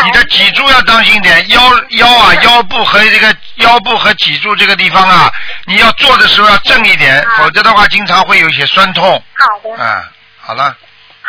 [0.07, 5.31] 你的脊柱要当心一点，腰腰啊腰部和这个腰部和脊柱这个地方啊，
[5.67, 9.23] 你要做的时候要正一点，否则的话经常会有一些酸痛。
[9.35, 9.77] 好的。
[9.77, 10.05] 嗯，
[10.41, 10.75] 好了。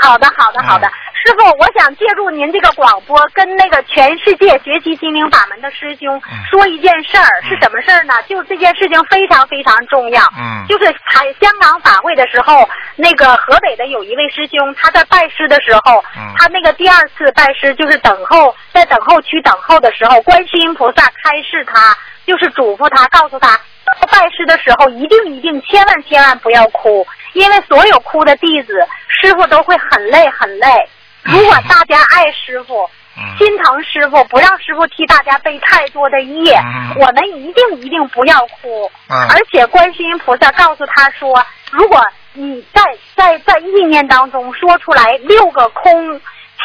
[0.02, 8.14] 好的，好的，好的，师傅，我想借助您这个广播，跟那个全世界学习心灵法门的师兄说一件事儿，是什么事儿呢？
[8.28, 10.24] 就这件事情非常非常重要。
[10.38, 10.66] 嗯。
[10.68, 16.04] 就是台香港法会的时候，那个河北的有一位师兄，他在拜师的时候，
[16.38, 21.95] 他那个第二次拜师就是等候，在等候区等候的时候，观世音菩萨开示他，
[22.26, 23.60] 就是嘱咐他，告诉他，
[24.10, 27.06] 拜师的时候一定一定千万千万不要哭。
[27.34, 28.74] 因为所有哭的弟子，
[29.08, 30.68] 师傅都会很累很累。
[31.24, 32.90] 如果大家爱师傅，
[33.38, 36.58] 心疼师傅，不让师傅替大家背太多的业，
[36.96, 38.90] 我们一定一定不要哭。
[39.08, 42.02] 而且观世音菩萨告诉他说，如果
[42.34, 42.82] 你在
[43.16, 46.20] 在在意念当中说出来六个空，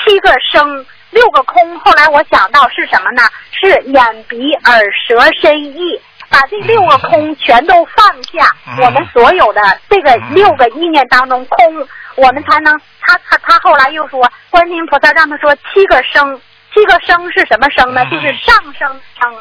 [0.05, 1.79] 七个生，六个空。
[1.81, 3.23] 后来我想到是什么呢？
[3.51, 6.01] 是眼鼻耳舌身意。
[6.29, 12.81] 把这六个空全都放下，我们所有的这个六个意念当中空，我们才能。
[13.07, 16.41] 他他他后来又说，观音菩萨让他说七个生，
[16.73, 18.05] 七个生是什么生呢？
[18.07, 19.35] 就是上升生。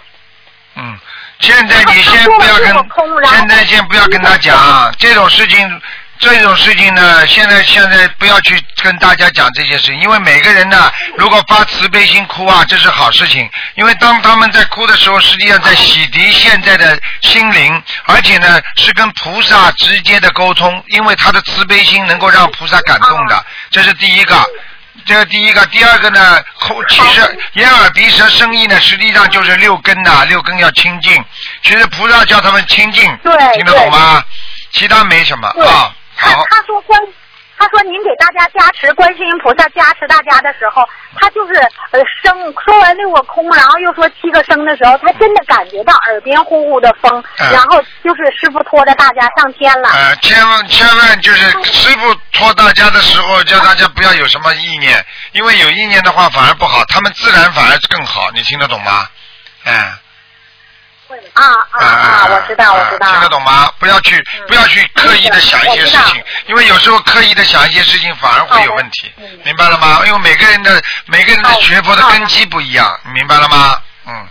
[0.76, 1.00] 嗯，
[1.40, 2.68] 现在你先不要跟，
[3.26, 5.82] 现在先不要跟他讲这种事情。
[6.20, 13.50] 这种事情呢，现在现在不要去跟大家讲这些事情，因为每个人呢，如果发慈悲心哭啊，这是好事情。
[13.76, 24.36] 因为当他们在哭的时候，实际上在洗涤现在的心灵，而且呢是跟菩萨直接的沟通，因为他的慈悲心能够让菩萨感动的，这是第一个。
[25.06, 31.22] 这个第一个，第二个呢，后其实眼耳鼻舌身意呢，实际上就是六根呐、六根要清净。
[31.64, 33.04] 其实菩萨叫他们清净，
[33.54, 34.24] 听得懂吗？
[34.72, 35.92] 其他没什么啊。
[36.24, 37.00] 他好，他说观，
[37.58, 40.84] 他说您给大家加持，观世音菩萨加持大家的时候，
[41.20, 41.54] 他就是
[41.92, 49.90] 呃声说完六个空，然后又说七个声的时候，他真的感觉到耳边呼呼的风，嗯然后就是师傅拖着大家上天了。
[49.90, 59.08] 呃，千万千万就是师傅拖大家的时候，叫大家不要有什么意念，因为有意念的话反而不好，他们自然反而更好，你听得懂吗？
[59.66, 59.94] 哎。
[61.34, 62.28] 啊啊啊！
[62.30, 63.12] 我知道，我知道。
[63.12, 63.72] 听得懂吗？
[63.80, 70.02] 不要去不要去刻意的想一些事情，因为有时候刻意的想一些事情反而会有问题，嗯明白了吗？
[70.06, 73.82] 因为每个人的每个人的学佛的根基不一样，你明白了吗？
[74.06, 74.28] 嗯，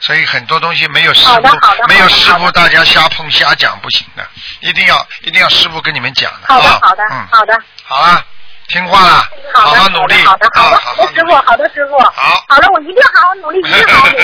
[0.00, 4.26] 所以很多东西没有师傅，没有师傅大家瞎碰瞎讲不行的，
[4.60, 6.78] 一定要一定要师傅跟你们讲的好的，啊。
[6.82, 8.24] 好的，嗯，好的，好了，
[8.68, 10.76] 听话了，好的，好努力，好的，好的，
[11.14, 14.22] 师傅，好的，师傅，好，好了，我一定好好努力， 一定好好努力。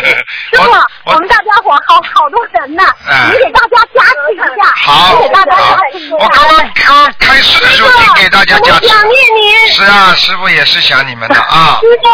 [0.50, 0.64] 师傅，
[1.04, 3.30] 我们大家伙好好多人呢，哎。
[3.32, 4.44] 你给大家加持一下，
[4.84, 5.14] 好。
[5.14, 6.16] 你给大家好加持一下。
[6.16, 8.84] 我刚刚刚刚开始的时候已经给大家加持。
[8.84, 9.68] 我想念您。
[9.68, 11.78] 是啊，师傅也是想你们的啊。
[11.80, 12.08] 师傅，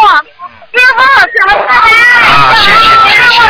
[0.79, 0.99] 师傅，
[1.67, 1.91] 感恩
[2.29, 3.41] 啊，谢谢谢谢，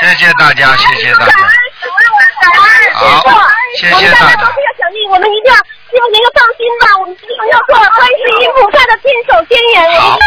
[0.00, 1.32] 谢谢大家，谢谢大家。
[2.94, 3.22] 好，
[3.78, 4.46] 谢谢大家我们大家都。
[4.52, 10.18] 是要想念，我们一定要，师傅您就放心吧，我们一定要做观世音菩萨的天手天眼，好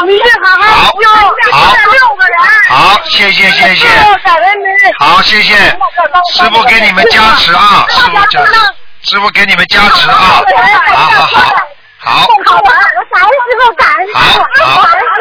[0.00, 1.08] 我们一定好好好修，
[1.52, 1.56] 好
[1.92, 2.36] 六个人。
[2.68, 3.86] 好，谢谢谢谢。
[4.24, 4.66] 感恩您。
[4.98, 5.54] 好，谢谢。
[6.32, 10.42] 师傅给你们加持啊，师傅加持，师傅给你们加持啊，
[10.86, 11.54] 好好好，
[12.04, 14.12] 好，好玩，我感恩师傅，感恩师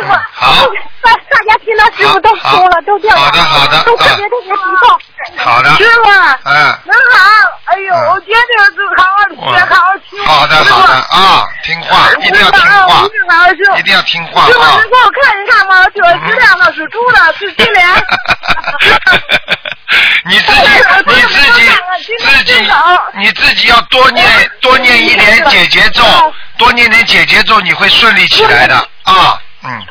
[0.02, 0.52] 傅，好。
[0.52, 0.68] 好
[1.02, 5.00] 大大家听到师傅都哭了，都掉好的好的都特别特别激动。
[5.38, 5.70] 好的。
[5.76, 6.10] 师傅，
[6.46, 7.20] 嗯，您好，
[7.66, 10.26] 哎呦，我坚定是好好学，好好听。
[10.26, 13.08] 好的好的啊，听话，一定要听话
[13.78, 14.90] 一，定要听话师傅，啊您。
[14.90, 15.86] 给我看一看吗？
[15.90, 17.88] 九十两的属猪的， 是金莲。
[20.26, 20.62] 你自己，
[21.06, 21.68] 你自己，
[22.24, 22.54] 自己，
[23.18, 24.26] 你自己要多念
[24.62, 26.04] 多念一点解结咒，
[26.62, 28.76] 多念点姐姐咒，你会顺利起来的。
[29.04, 29.84] 啊，嗯，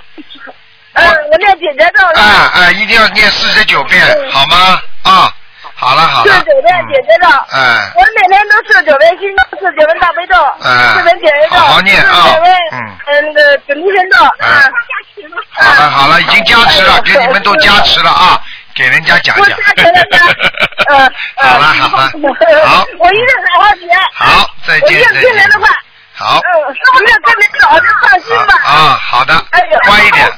[0.92, 2.06] 嗯，我念姐姐咒。
[2.20, 2.22] 啊
[2.54, 4.00] 啊，一定要念四十九遍，
[4.30, 4.80] 好吗？
[5.02, 5.34] 啊，
[5.74, 7.28] 好了好了，四九遍姐姐咒。
[7.50, 7.90] 哎。
[7.96, 10.94] 我每天都是九遍心经，四九遍大悲咒，哎。
[10.94, 12.22] 四遍姐姐咒，好好念啊。
[12.22, 12.78] 四九遍嗯。
[13.06, 14.24] 嗯的准提神咒。
[14.38, 14.46] 哎。
[14.46, 14.70] 啊，
[15.58, 18.40] 好了好了，已经加持了，给你们都加持了啊，
[18.76, 19.44] 给人家讲讲。
[19.44, 20.34] 我加持了呢。
[20.86, 21.12] 呃，
[21.42, 22.12] 好了好了，
[22.64, 23.82] 好，我一定好好学。
[24.14, 25.50] 好，再见再见
[26.20, 28.52] 好嗯，师傅没有跟您走，就放心吧。
[28.62, 30.30] 啊，好的哎呀，，乖一点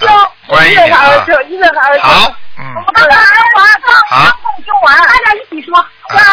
[0.46, 2.00] 乖一点啊，好好修，一定好好修。
[2.00, 2.62] 好，嗯。
[2.86, 3.26] 我们晚安，
[3.56, 3.74] 晚安，
[4.08, 5.84] 好梦中晚安，大家一起说晚
[6.22, 6.24] 安，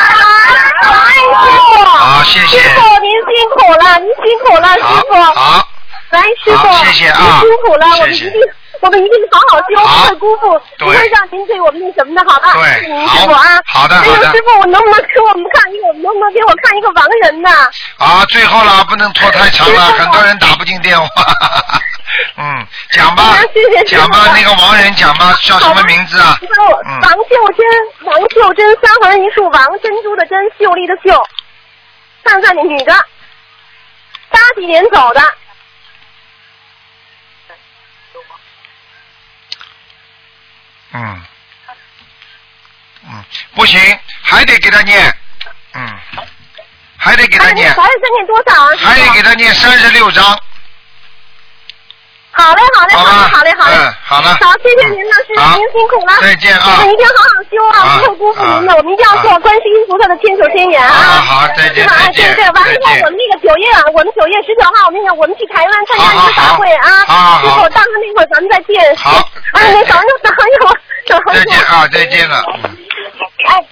[0.87, 1.85] 晚安，师傅。
[1.97, 5.11] 好谢谢师傅您辛苦了，您辛苦了，师傅。
[5.33, 5.67] 好，
[6.11, 8.31] 来，师傅，谢谢啊您辛苦了，我们一定，
[8.81, 12.53] 我们一定好好修，不会辜负，不会让您对我们那什么的，好吧？
[12.53, 13.59] 对谢谢您好师傅啊。
[13.65, 15.87] 好的好的师傅，我能不能给我们看一个？
[15.99, 17.49] 能不能给我看一个亡人呢？
[17.97, 21.07] 啊，最后了，不能拖太长了， 很多人打不进电话。
[22.37, 26.37] 嗯，讲吧谢谢，讲吧，那个王人讲吧，叫什么名字啊？
[26.41, 27.65] 嗯王秀珍，
[28.05, 31.21] 王秀珍，三横一竖，王珍珠的珍，秀丽的秀。
[32.23, 32.93] 看看你女的，
[34.29, 35.21] 八几年走的，
[40.93, 41.21] 嗯，
[43.05, 43.25] 嗯，
[43.55, 45.15] 不行，还得给他念，
[45.73, 45.99] 嗯，
[46.97, 48.75] 还得给他念，还是再念多少啊？
[48.77, 50.39] 还得给他念三十六章。
[52.39, 53.75] 好嘞，好嘞，好嘞，好嘞，好嘞。
[53.75, 56.17] 嗯好了好，谢谢您了，师好傅，您辛苦了。
[56.21, 58.71] 再见啊我们一定好好修啊，啊不会辜负您的。
[58.73, 61.21] 啊我们一定要做观世音菩萨的千手千眼啊。
[61.21, 67.05] 好再见再见对对，完了之后我们那个九月啊，我们九月十九号，我们那个我们去台湾参加一个大会啊。
[67.05, 68.73] 好好到时候那会儿咱们再见。
[68.97, 69.21] 好
[69.53, 70.75] 哎，你等一等一会儿，
[71.05, 71.35] 等一会儿。
[71.35, 72.41] 再见啊，再见了，
[73.45, 73.63] 哎。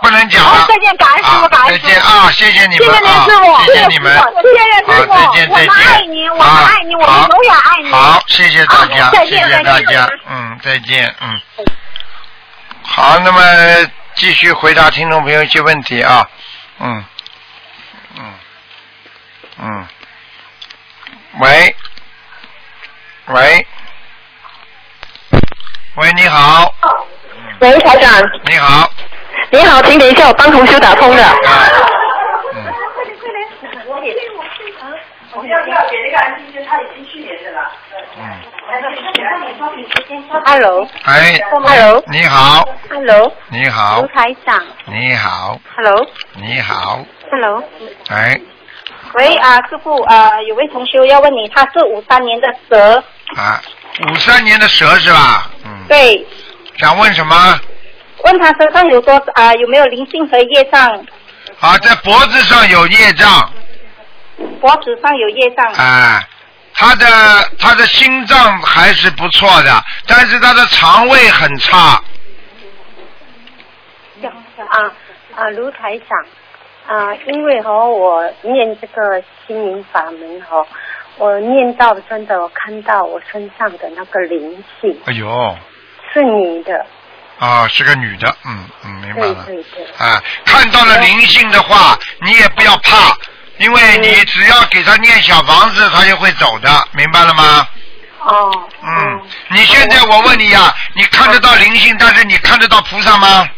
[0.00, 0.66] 不能讲了。
[0.68, 4.22] 再见感恩师傅啊感恩师傅再见啊，谢谢你们谢谢您啊师傅，谢谢你们，谢
[4.54, 5.86] 谢师傅，好，再见我们再见。
[5.86, 7.90] 爱你，我们啊爱你，我们好永远爱你。
[7.90, 11.40] 好，谢谢大家谢谢见再见大家，嗯，再见，嗯。
[12.82, 13.42] 好，那么
[14.14, 16.26] 继续回答听众朋友一些问题啊，
[16.80, 17.04] 嗯，
[18.16, 18.34] 嗯，
[19.60, 19.86] 嗯，
[21.40, 21.76] 喂，
[23.26, 23.66] 喂，
[25.96, 26.72] 喂，你好，
[27.60, 28.10] 喂，台长。
[28.44, 28.90] 你好，
[29.50, 31.22] 你好，请等一下，我帮同修打通的。
[35.34, 37.70] 我们要不要给那个安静他已经去年的了。
[40.44, 44.02] Hello，哎 Hello 你好，Hello，你好。
[44.02, 44.62] 卢，台长。
[44.86, 46.06] 你好，Hello。
[46.34, 46.98] 你好。
[47.30, 47.62] Hello，
[48.10, 48.38] 哎，
[49.14, 53.02] 喂啊，师傅啊，有位同学要问你，他是五三年的蛇，
[53.36, 53.60] 啊，
[54.10, 55.50] 五三年的蛇是吧？
[55.64, 56.26] 嗯，对，
[56.76, 57.60] 想问什么？
[58.24, 61.06] 问他身上有多啊有没有灵性和业障，
[61.60, 63.50] 啊，在脖子上有业障，
[64.60, 66.26] 脖子上有业障，哎，
[66.74, 67.06] 他的
[67.58, 72.02] 他的心脏还是不错的，但是他的肠胃很差。
[74.70, 74.92] 啊
[75.36, 76.18] 啊，卢台长
[76.88, 80.66] 啊，因为哈、我念这个心灵法门哈、
[81.16, 85.56] 我念到真的，我看到我身上的那个灵性哎呦，
[86.12, 86.84] 是你的，
[87.38, 89.44] 啊，是个女的，嗯嗯，明白了。
[89.46, 93.16] 对对，啊，看到了灵性的话，你也不要怕，
[93.58, 97.66] 因为你只要给他念小房子，他就会走的，明白了吗？
[98.20, 98.50] 哦，
[98.82, 103.48] 嗯，你现在我问你呀、你看得到灵性，但是你看得到菩萨吗？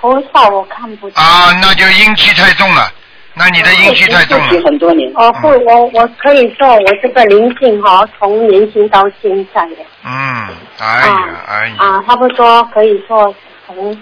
[0.00, 1.22] 菩萨我看不到。
[1.22, 2.92] 啊，那就阴气太重了，
[3.34, 4.48] 那你的阴气太重了。
[4.64, 5.10] 很多年。
[5.14, 13.34] 哦，不，我我可以说我这个灵性哈、从年轻到现在的嗯，哎呀，哎呀，啊，差不多可以说
[13.66, 13.96] 从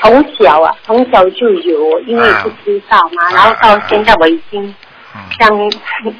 [0.00, 4.74] 从小啊，从小就有，因为不知道嘛，然后到现在我已经
[5.38, 5.50] 像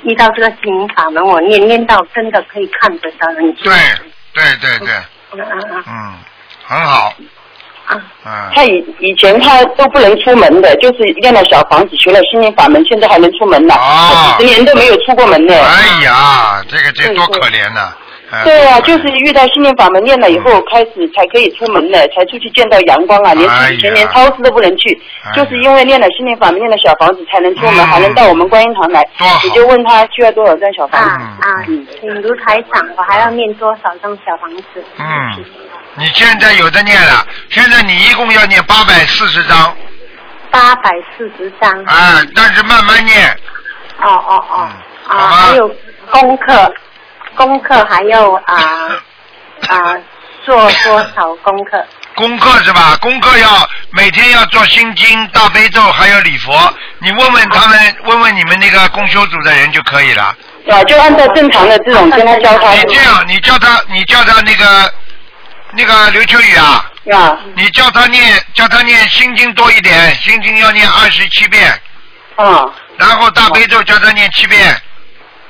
[0.02, 3.64] 遇到这个心灵法门，我念念到真的可以看得到很清楚。
[3.64, 3.74] 对
[4.34, 4.88] 对对对，
[5.32, 6.14] 嗯嗯嗯嗯，
[6.64, 7.14] 很好。
[8.24, 13.74] 嗯，他以以前他都不能出门的，就是练了小房子，学了心灵法门，现在还能出门了。
[13.74, 15.54] 他几十年都没有出过门呢。
[15.54, 17.92] 哎呀，这个这多可怜呐！
[18.30, 24.98] 哎对啊，就是遇到心灵法门念了以后，开始才可以出门的，才出去见到阳光啊，连哎以前连超市都不能去，
[25.34, 29.06] 就是因为念了心灵法门，念了小房子才能出门，还能到我们观音堂来。
[29.44, 31.14] 你就问他需要多少张小房子？
[31.46, 31.60] 啊，
[32.00, 34.82] 请卢台长，我还要念多少张小房子？
[34.98, 35.44] 嗯，
[35.94, 39.76] 你现在有的念了，现在你一共要念八百四十章，
[40.50, 41.70] 八百四十张。
[41.84, 43.30] 啊，但是慢慢念，
[44.00, 44.68] 哦哦哦，
[45.08, 45.68] 啊，还有
[46.10, 46.74] 功课，
[47.36, 48.96] 功课还要啊
[49.68, 49.96] 啊
[50.44, 51.84] 做多少功课？
[52.14, 52.96] 功课是吧？
[53.00, 56.52] 功课要每天要做心经、大悲咒，还有礼佛。
[56.98, 60.34] 你问问他们，问问你们那个公修组的人就可以了。
[60.64, 62.72] 对啊，就按照正常的这种跟他教他。
[62.72, 64.94] 你这样，你叫他，你叫他那个
[65.74, 68.22] 那个刘秋雨啊，啊，你叫他念，
[68.54, 71.68] 叫他念心经多一点，心经要念二十七遍。
[72.36, 72.64] 啊。
[72.98, 74.76] 然后大悲咒叫他念七遍。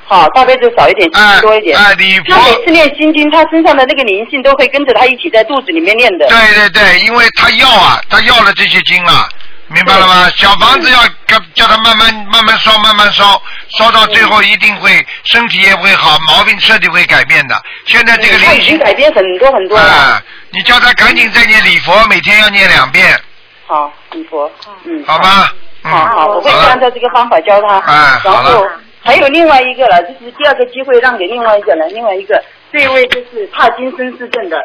[0.05, 1.77] 好，大悲咒少一点，心经多一点。
[1.77, 6.27] 哎，礼佛他每次念心经，他身上的那个灵性都会跟着他一起在肚子里面念的。
[6.27, 9.27] 对对对，因为他要啊，他要了这些经啊，
[9.73, 10.29] 明白了吗？
[10.35, 17.55] 小房子要叫叫他慢慢慢慢烧，慢慢烧，烧到最后一定会身体也会好，毛病彻底会改变的。
[17.85, 19.85] 现在这个他已经灵性改变很多很多了。
[19.85, 20.21] 啊，
[20.51, 23.19] 你叫他赶紧再念礼佛，每天要念两遍，
[23.65, 24.49] 好，礼佛，
[24.85, 25.53] 嗯，好吧？
[25.83, 27.79] 嗯，好好，我会按照这个方法教他。
[27.79, 28.65] 哎然后
[29.03, 32.41] 还有另外一个了，就是第二个机会让给另外一个人，另外一个。
[32.71, 34.57] 这一位就是帕金森氏症的，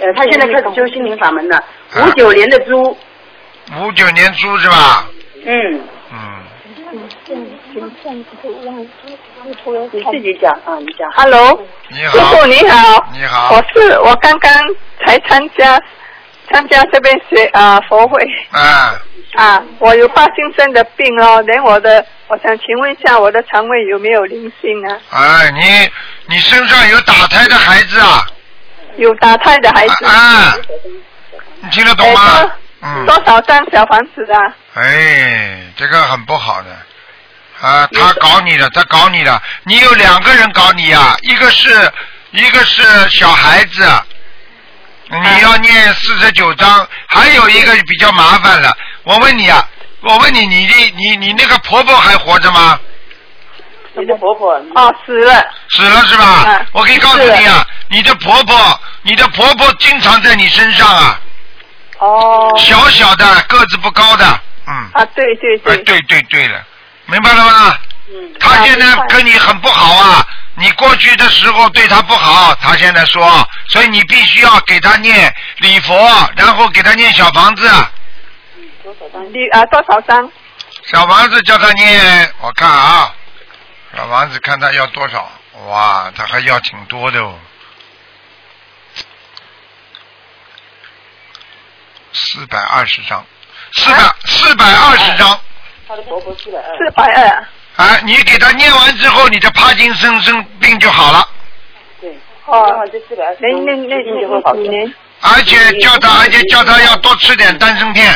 [0.00, 1.56] 呃，他现在开始修心灵法门了，
[1.92, 2.06] 啊。
[2.06, 2.96] 五九年的猪，
[3.78, 5.06] 五九年猪是吧？
[5.46, 5.80] 嗯，
[6.12, 6.42] 嗯，
[9.92, 11.08] 你自己讲啊，你讲。
[11.14, 14.52] Hello，你好师傅你好，你好我是我刚刚
[15.04, 15.80] 才参加
[16.50, 18.94] 参加这边学啊、佛会啊，
[19.34, 24.98] 啊，我有帕金森的病哦，连我的我想请问一下我的肠胃有没有灵性啊？
[25.10, 28.26] 哎，你你身上有打胎的孩子啊？
[28.96, 30.56] 有打胎的孩子啊，
[31.62, 32.50] 你听得懂吗？
[32.82, 34.34] 嗯，多少张小房子的？
[34.74, 36.70] 哎，这个很不好的。
[37.60, 41.92] 啊，他搞你的，他搞你的，你有两个人搞你啊，一个是
[42.30, 43.86] 一个是小孩子，
[45.10, 48.74] 你要念四十九章，还有一个比较麻烦了。
[49.02, 49.68] 我问你啊，
[50.00, 52.80] 我问你，你的你你那个婆婆还活着吗？
[53.92, 55.44] 你的婆婆哦，死了。
[55.68, 56.64] 死了是吧？
[56.72, 61.20] 我可以告诉你啊，你的婆婆，你的婆婆经常在你身上啊。
[62.00, 62.52] 哦。
[62.58, 64.26] 小小的，个子不高的，
[64.66, 64.74] 嗯。
[64.92, 65.74] 啊，对对对。
[65.74, 66.62] 哎，对对对了，
[67.06, 67.78] 明白了吗？
[68.08, 68.34] 嗯。
[68.40, 70.26] 他现在跟你很不好啊，
[70.56, 75.94] 你过去的时候对他不好，他现在说，所以你必须要给他念礼佛，
[76.36, 77.70] 然后给他念小房子，
[78.82, 80.30] 多少张你啊多少张？
[80.84, 83.12] 小房子叫他念，我看啊，
[83.96, 85.30] 小房子看他要多少，
[85.68, 87.34] 哇，他还要挺多的哦。
[92.12, 93.24] 四百二十张，
[93.72, 95.38] 四百四百二十张。
[95.88, 96.76] 他的婆婆四百二。
[96.76, 97.46] 四百二。
[97.76, 101.28] 啊，你给他念完之后，你的帕金森生病就好了，
[102.00, 102.16] 对。
[102.46, 104.92] 哦，就四百二那那那就会好几年？
[105.22, 108.12] 而且叫他，而且叫他要多吃点丹参片。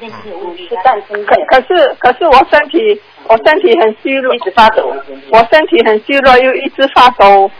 [0.00, 4.94] 可可是可是我身体我身体很虚弱，一直发抖。
[5.30, 7.50] 我身体很虚弱，又一直发抖。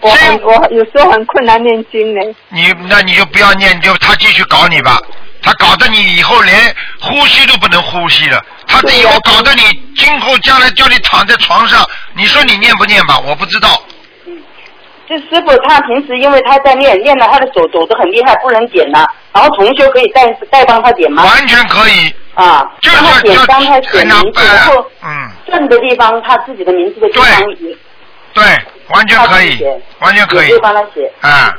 [0.00, 2.20] 我很我有时候很困难念经呢。
[2.48, 5.00] 你那你就不要念，你就他继续搞你吧。
[5.42, 9.62] 他搞得你以后连呼吸都不能呼吸了，他以后搞得你
[9.96, 13.18] 今后将来叫你躺在床上，你说你念不念吧？
[13.20, 13.80] 我不知道。
[15.08, 19.06] 这师傅他平时因为他在练，练了他的手抖得很厉害，不能点了。
[19.32, 21.24] 然后同学可以代代帮他点吗？
[21.24, 22.12] 完全可以。
[22.34, 27.76] 啊，就是点帮他写名字，然后嗯，正的地方他自己的名字的地方也
[28.36, 28.44] 对，
[28.94, 29.64] 完全可以，
[30.00, 31.10] 完全可以也可以帮他写。
[31.22, 31.54] 啊，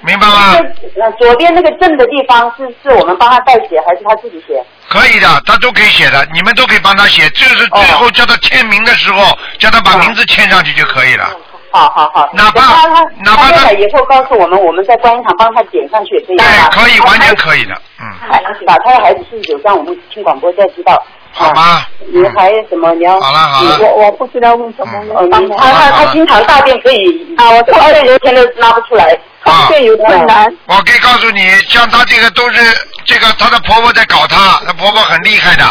[0.00, 0.56] 明白吗？
[0.96, 4.60] 那左边那个正的地方是是我们帮他代写，还是他自己写？
[4.88, 11.30] 可以的，他都可以写的，你们都可以帮他写，就是最后叫他签名的时候，叫他把名字签上去就可以了。
[11.72, 16.46] 好好好，哪怕他他哪怕他他以后告诉我们，我们在观音堂帮他点上去也可以对？
[16.72, 18.10] 可以，完全可以的，嗯。
[18.28, 21.00] 孩打胎的孩子四十九章，我们听广播再知道。
[21.32, 21.86] 好吗？
[22.12, 22.92] 你还有什么？
[22.94, 25.38] 你要好了好了我我不知道问什么哦，了。
[25.38, 30.52] 你他他他经常大便可以啊，我二十天都拉不出来，大便有困难。
[30.66, 32.60] 我可以告诉你，像她这个都是
[33.04, 35.64] 这个她的婆婆在搞她，她婆婆很厉害的，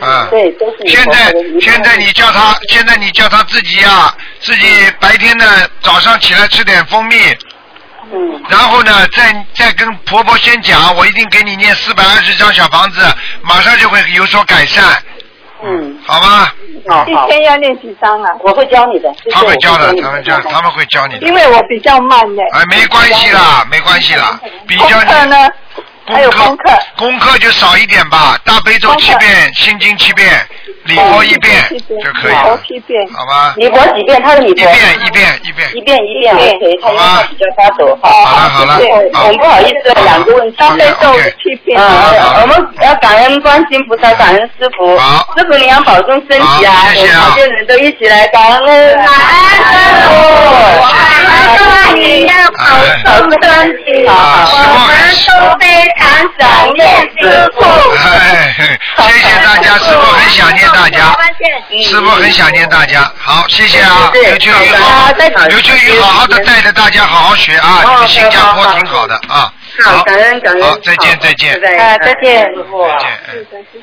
[0.00, 0.26] 嗯。
[0.30, 4.66] 对，都是你现在现在你叫她，现在你叫她自己呀、自己
[5.00, 5.44] 白天呢
[5.82, 7.16] 早上起来吃点蜂蜜，
[8.12, 13.00] 嗯，然后呢再再跟婆婆先讲，我一定给你念四百二十张小房子，
[13.42, 14.84] 马上就会有所改善，
[15.62, 16.50] 嗯，好吗？
[17.06, 18.30] 一天要练几张啊？
[18.40, 19.10] 我会教你的。
[19.32, 21.26] 他会教的，他们教，他们会教你的。
[21.26, 22.42] 因为我比较慢的。
[22.52, 25.48] 哎，没关系啦，没关系啦，比较功课呢？
[26.06, 26.72] 还有功课。
[26.96, 30.28] 功课就少一点吧，大悲咒七遍，心经七遍，
[30.84, 33.00] 礼佛一遍就可以了，七遍。
[33.12, 33.54] 好吧？
[33.56, 34.22] 礼佛几遍？
[34.22, 34.76] 他的你婆一遍
[35.06, 35.70] 一遍一遍。
[35.74, 37.98] 一遍一遍，OK，他因为他比较发抖。
[38.02, 40.56] 好好了好了对，我们不好意思，两个问题。
[40.56, 41.80] 大悲咒七遍。
[41.80, 44.96] 啊，我们要感恩观世音菩萨，感恩师傅。
[44.98, 46.72] 好，师傅你要保重身体啊！
[46.72, 48.96] 好谢谢啊我们这些人都一起来感恩。
[48.96, 49.12] 感恩
[49.64, 49.72] 师
[50.04, 50.12] 傅，
[50.82, 50.92] 感
[51.86, 52.60] 恩你要保
[53.20, 54.06] 重身体。
[54.06, 54.12] 啊
[54.52, 54.92] 我们
[55.26, 55.66] 都非
[55.98, 56.86] 常想念
[57.20, 57.62] 师傅。
[57.64, 61.16] 哎，谢谢大家，师傅很想念大家，
[61.82, 63.10] 师傅很想念大家。
[63.18, 69.52] 好，谢谢啊，刘秋雨好好的，刘秋雨好好的带着大家好好学啊，你们新加坡挺好的啊。
[69.84, 70.62] 好，感恩感恩。
[70.62, 71.60] 好，再见再见。
[71.64, 72.88] 哎，再见，师傅。
[72.88, 73.10] 再见。
[73.32, 73.82] 嗯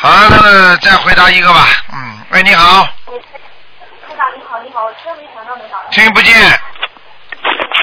[0.00, 1.66] 好，那么再回答一个吧。
[1.92, 5.78] 嗯，喂，你好，台长你好，你好，我真没想到能打。
[5.90, 6.60] 听不见，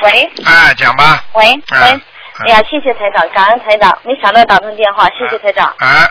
[0.02, 1.22] 喂哎，讲吧。
[1.34, 2.02] 喂嗯喂，
[2.44, 5.74] 哎呀，谢谢台长，感恩台长，没想到打通电话，谢谢台长。
[5.80, 6.10] 哎，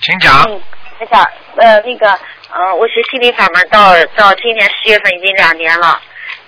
[0.00, 0.32] 请讲。
[0.48, 0.60] 嗯，
[0.98, 1.24] 台长，
[1.56, 2.06] 呃，那个，
[2.52, 5.98] 呃，我学心理法门到到今年十月份已经两年了。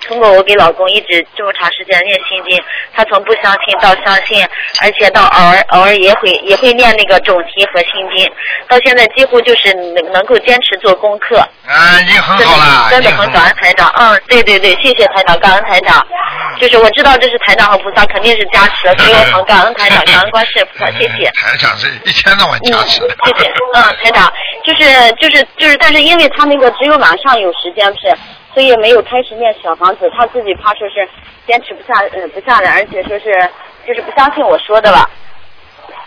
[0.07, 2.63] 通过我给老公一直这么长时间念心经，
[2.95, 4.47] 他从不相信到相信，
[4.83, 8.31] 而且到偶尔偶尔也会也会念那个总题和心经，
[8.69, 11.39] 到现在几乎就是能能够坚持做功课。
[11.67, 16.05] 啊，已经很好了，真的很感恩台长，嗯，对对对，谢谢台长，感恩台长。
[16.59, 21.31] 就是我知道这是台长和菩萨肯定是加持，所以我很感恩台长，感恩观世音菩萨，谢谢。
[21.33, 23.09] 台长是一天到晚加持的。
[23.27, 24.33] 谢谢，嗯，台长，
[24.65, 28.17] 就是就是就是，但是因为他那个只有晚上有时间不是，
[28.57, 31.07] 所以没有开始念小房子，他自己怕说是
[31.47, 33.51] 坚持不下，呃，不下来，而且说是
[33.87, 35.07] 就是不相信我说的了。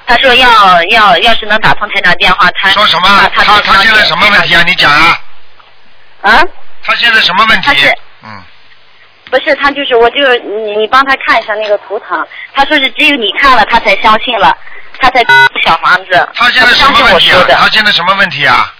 [0.07, 3.07] 他说要要要是能打通台长电话，他说什么？
[3.35, 4.63] 他他他现在什么问题啊？
[4.65, 5.21] 你讲啊。
[6.23, 6.43] 啊？
[6.81, 7.69] 他现在什么问题？
[8.23, 8.41] 嗯。
[9.29, 14.57] 不是，他就是，我就你你帮他看一下那个图腾，他说是只有你看了他才相信了，
[14.99, 15.23] 他才
[15.63, 16.29] 小房子。
[16.33, 17.45] 他现在什么问题啊？
[17.61, 18.73] 他现在什么问题啊？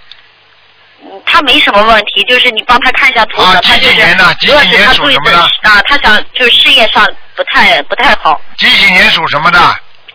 [1.25, 8.39] 他没什么问题，就是你帮他看一下图腾，啊他就是几几年的主要几几年是他注意属什么的啊，他想就是事业上不太不太好。
[8.57, 9.59] 几几年属什么的？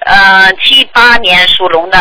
[0.07, 1.99] 呃，七八年属龙的，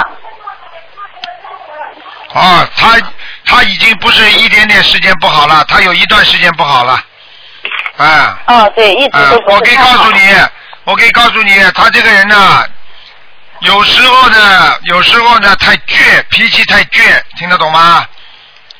[2.33, 2.97] 啊，他
[3.45, 7.01] 他已经不是一点点时间不好了，他有一段时间不好了。
[7.95, 8.37] 啊。
[8.47, 9.75] 哦，对，一直不我可以。
[9.77, 10.19] 告诉你，
[10.83, 12.65] 我可以告诉你，他这个人呢，
[13.61, 18.05] 有时候呢，有时候呢太倔，脾气太倔，听得懂吗？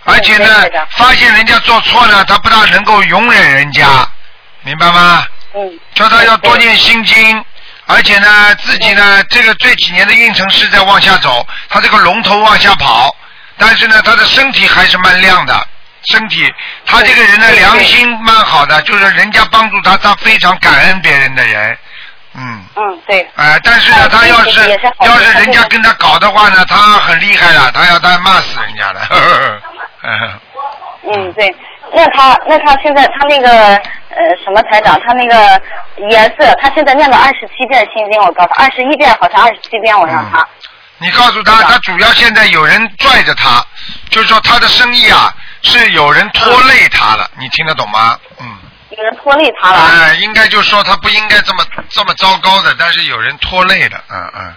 [0.06, 3.88] 而且呢，发现人家做错了，他不大能够容忍人家，
[4.64, 5.26] 明白吗？
[5.56, 5.80] 嗯。
[5.96, 7.46] 叫他要多念心经，
[7.86, 13.16] 而且呢，自己呢，这个这几年的运程是在往下走，他这个龙头往下跑，
[13.58, 15.68] 但是呢，他的身体还是蛮亮的，
[16.06, 16.52] 身体，
[16.86, 21.78] 他这个人呢，良心蛮好的，就是人家帮助他，他非常感恩别人的人，
[22.34, 22.64] 嗯。
[22.76, 23.30] 嗯，对。
[23.36, 29.00] 呃，但是呢，他要是是要是人家跟他搞的话呢，他很厉害的，他要他骂死人家的。
[30.04, 30.40] 嗯
[31.06, 31.56] 嗯，对。
[31.96, 33.50] 那他那他现在他那个
[34.10, 35.62] 呃什么台长，他那个
[36.10, 40.48] 颜色，他现在念了二十七遍心经，我告诉他二十一遍，好像二十七遍我让他。
[41.00, 43.62] 你告诉他，他主要现在有人拽着他，
[44.10, 48.18] 就是说他的生意啊是有人拖累他了，你听得懂吗？
[48.40, 48.58] 嗯。
[48.96, 49.80] 有人拖累他了。
[49.80, 54.56] 哎，应该就说他不应该这么这么糟糕的，但是有人拖累了，嗯嗯。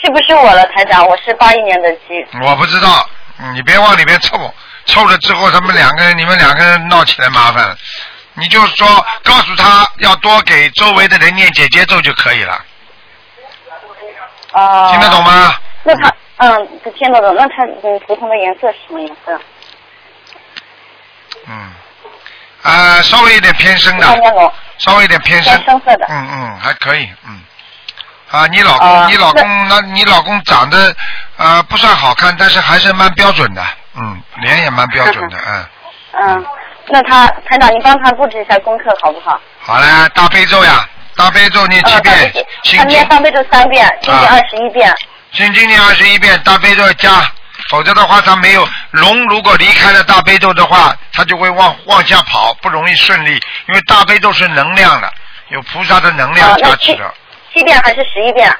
[0.00, 1.04] 是不是我了，台长？
[1.06, 2.24] 我是八一年的鸡。
[2.42, 3.08] 我不知道，
[3.40, 4.54] 嗯你别往里面凑，
[4.88, 7.76] 凑了之后他们两个人，你们两个人闹起来麻烦了。
[8.34, 8.86] 你就说
[9.22, 12.64] 告诉他要多给周围的人念姐姐咒就可以了，
[14.52, 14.88] 哦。
[14.90, 15.54] 听得懂吗？
[15.82, 17.34] 那他，嗯，听得懂。
[17.34, 19.40] 那他嗯，图腾的颜色是什么颜色？
[21.46, 21.72] 嗯，
[22.62, 24.06] 啊，稍微有点偏深的，
[24.78, 27.40] 稍微有点偏深，偏深色的嗯嗯，还可以，嗯。
[28.30, 30.94] 啊，你老公，啊你老公，那你老公长得
[31.38, 33.64] 呃不算好看，但是还是蛮标准的，
[33.98, 35.66] 嗯，脸也蛮标准的， 嗯。
[36.20, 36.46] 嗯，
[36.88, 39.40] 那他台长，你帮他布置一下功课好不好？
[39.60, 44.94] 好嘞，大悲咒呀，大悲咒念七遍，他心经念大悲咒三遍，心经啊二十一遍。
[45.32, 47.10] 心经念二十一遍，大悲咒要加，
[47.70, 53.32] 否则的话他没有龙，如果离开了大悲咒的话，他就会往往下跑，不容易顺利，
[53.68, 55.12] 因为大悲咒是能量的，
[55.48, 57.12] 有菩萨的能量加持的。
[57.52, 58.50] 七遍还是十一遍？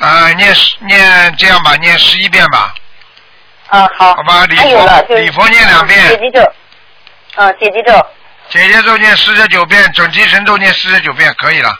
[0.00, 2.74] 啊、念十念这样吧，念十一遍吧，
[3.68, 4.14] 啊，好。
[4.14, 6.52] 好吧，礼佛礼佛念两遍，解结咒，
[7.36, 8.06] 嗯，解结咒，
[8.48, 11.70] 姐姐咒念四十九遍，准提神咒念四十九遍，可以了。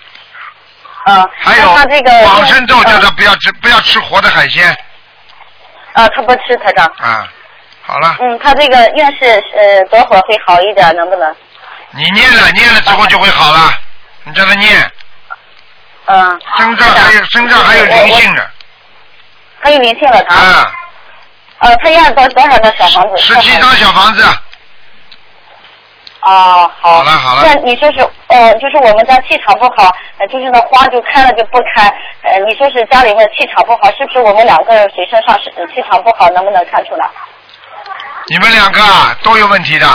[1.07, 1.29] 嗯。
[1.39, 4.77] 还有这个往生咒，叫他嗯不要吃不要吃活的海鲜
[5.93, 6.87] 啊，他不吃台长。
[6.99, 7.29] 啊。
[7.87, 11.37] 好了，嗯，他这个运势呃多会儿会好一点，能不能？
[11.91, 13.73] 你念了念了之后就会好了，
[14.25, 14.91] 你叫他念，
[16.07, 16.41] 嗯。
[16.59, 18.51] 身上还有身上还有灵性的
[19.61, 20.35] 还有灵性了他。
[20.35, 20.73] 啊，
[21.65, 23.17] 呃，他要多多少个小房子？
[23.17, 24.23] 十七张小房子，
[26.21, 26.99] 啊，好。
[26.99, 31.89] 好了好了那你说是呃，就是我们家气场不好，呃，就是那花就开了就不开，
[32.21, 37.09] 呃，你说是家里面气场不好，是不是我们两个人谁身上气场不好，能不能看出来？
[38.27, 39.87] 你们两个啊都有问题的，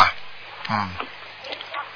[0.72, 0.90] 嗯。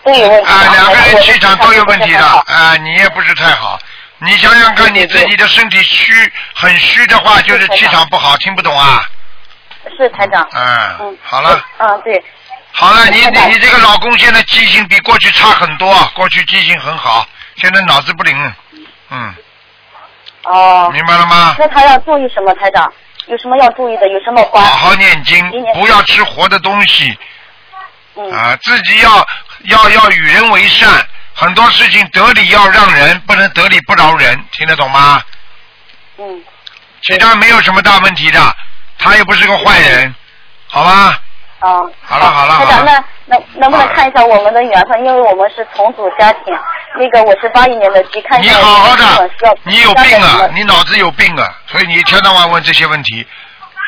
[0.03, 0.49] 都有问题。
[0.51, 3.79] 啊，两个人气场都有问题的，啊，你也不是太好。
[4.19, 9.03] 你想想看，你自己的身体虚，很虚的话，就是气场不好，听不懂啊？
[9.97, 10.47] 是台长。
[10.99, 12.23] 嗯，好了，嗯，对。
[12.71, 17.25] 好了，你你你这个老公现在记性比过去差很多，过去记性很好，
[17.57, 18.53] 现在脑子不灵，
[19.11, 19.35] 嗯，
[20.43, 20.89] 哦。
[20.91, 21.55] 明白了吗？
[21.59, 22.91] 那他要注意什么，台长？
[23.27, 24.07] 有什么要注意的？
[24.09, 24.59] 有什么花？
[24.61, 27.17] 好好念经，不要吃活的东西。
[28.15, 28.31] 嗯。
[28.31, 29.25] 啊，自己要
[29.65, 30.89] 要要与人为善，
[31.33, 35.21] 很多事情得理要让人，不能得理不饶人，听得懂吗？
[36.17, 36.41] 嗯。
[37.03, 38.55] 其他没有什么大问题的，
[39.03, 40.15] 他又不是个坏人，
[40.67, 41.19] 好吧？
[41.59, 41.91] 哦。
[42.01, 45.05] 好了好了好台长，了，那能能不能看一下我们的缘分？
[45.05, 46.57] 因为我们是重组家庭，
[46.97, 49.29] 那个我是八一年的鸡，看一下你好好的
[49.63, 53.27] 你有病啊你脑子有病啊，所以你一天到晚问这些问题。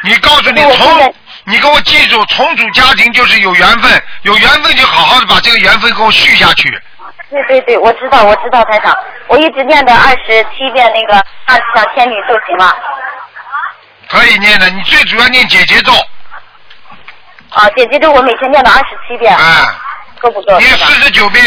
[0.04, 1.14] 你告诉你重，
[1.46, 6.70] 你给我记住，重组家庭就是有缘分，有缘分就好好的把这个缘分给我续下去。
[7.32, 8.96] 对对对，我知道我知道台长，
[9.28, 11.16] 我一直念的二十七遍那个
[11.46, 12.76] 二十小天女就行了。
[14.16, 15.92] 可以念的，你最主要念姐姐咒，
[17.50, 19.36] 啊，姐姐咒我每天念了二十七遍。
[19.36, 19.82] 啊。
[20.20, 20.58] 够不够？
[20.60, 21.44] 念四十九遍。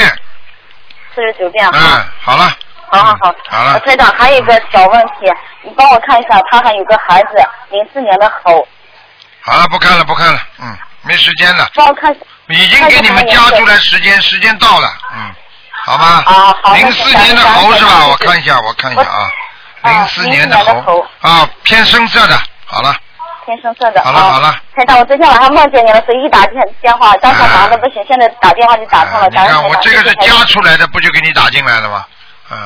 [1.15, 1.67] 四十九遍。
[1.73, 2.55] 嗯，好了，
[2.91, 3.35] 好好好。
[3.49, 5.33] 好了呃台长还有一个小问题，
[5.63, 7.29] 你帮我看一下，他还有个孩子，
[7.71, 8.69] 零四年的猴，
[9.41, 12.15] 好了，不看了不看了，嗯，没时间了，帮我看。
[12.49, 15.35] 已经给你们加出来时间，时间到了，嗯，
[15.85, 16.23] 好吗？
[16.27, 18.07] 啊好零四年的猴是吧？
[18.07, 19.31] 我看一下，我看一下啊，
[19.83, 22.41] 零四年的04年的猴啊，偏深色的，
[22.71, 22.95] 好了，
[23.47, 24.03] 天生色的。
[24.05, 24.55] 好了好了。
[24.77, 29.29] 台长，我昨天晚上梦见你了，所以一打电电话，当时忙的不行，现在打电话就打通了。
[29.29, 32.05] 你看感恩台长我这个是加出来的，不就给你打进来了吗？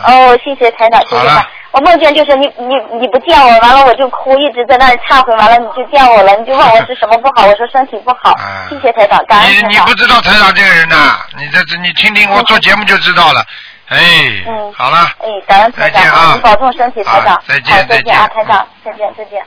[0.04, 1.46] 哦，谢谢台长，谢谢。
[1.72, 8.36] 我梦见就是你你你不见我，完了我就哭，一直在那里忏悔，完了你就见我了，你就问我是什么不好，我说身体不好。
[8.68, 9.94] 谢谢台长，感恩你你不。
[9.94, 13.42] 知道台长这个人呐，你这这你听听我做节目就知道了。
[13.88, 13.98] 哎，
[14.46, 17.34] 嗯好了，哎，感恩台长，啊你保重身体，台长。
[17.34, 19.42] 啊再见，再见啊，再见台长，再见，再见。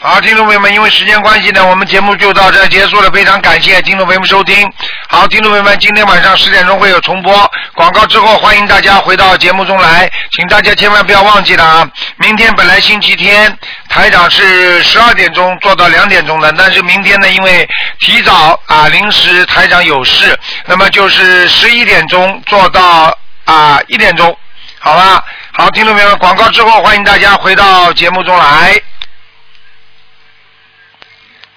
[0.00, 3.10] 好，听众朋友们，因为时间关系呢，我们节目就到这结束了。
[3.10, 4.72] 非常感谢听众朋友们收听。
[5.08, 11.90] 好，听众朋友们，今天晚上十点钟会有重播，广告之后欢迎大家回到节目中来，请大家千万不要忘记了啊！
[12.16, 13.52] 明天本来星期天，
[13.88, 17.68] 台长是十二点钟做到两点钟的，但是明天呢，因为
[17.98, 23.12] 提早啊，临时台长有事，那么就是十一点钟做到
[23.46, 24.36] 啊一点钟，
[24.78, 25.24] 好吧？
[25.54, 28.80] 好，听众朋友们，广告之后欢迎大家回到节目中来。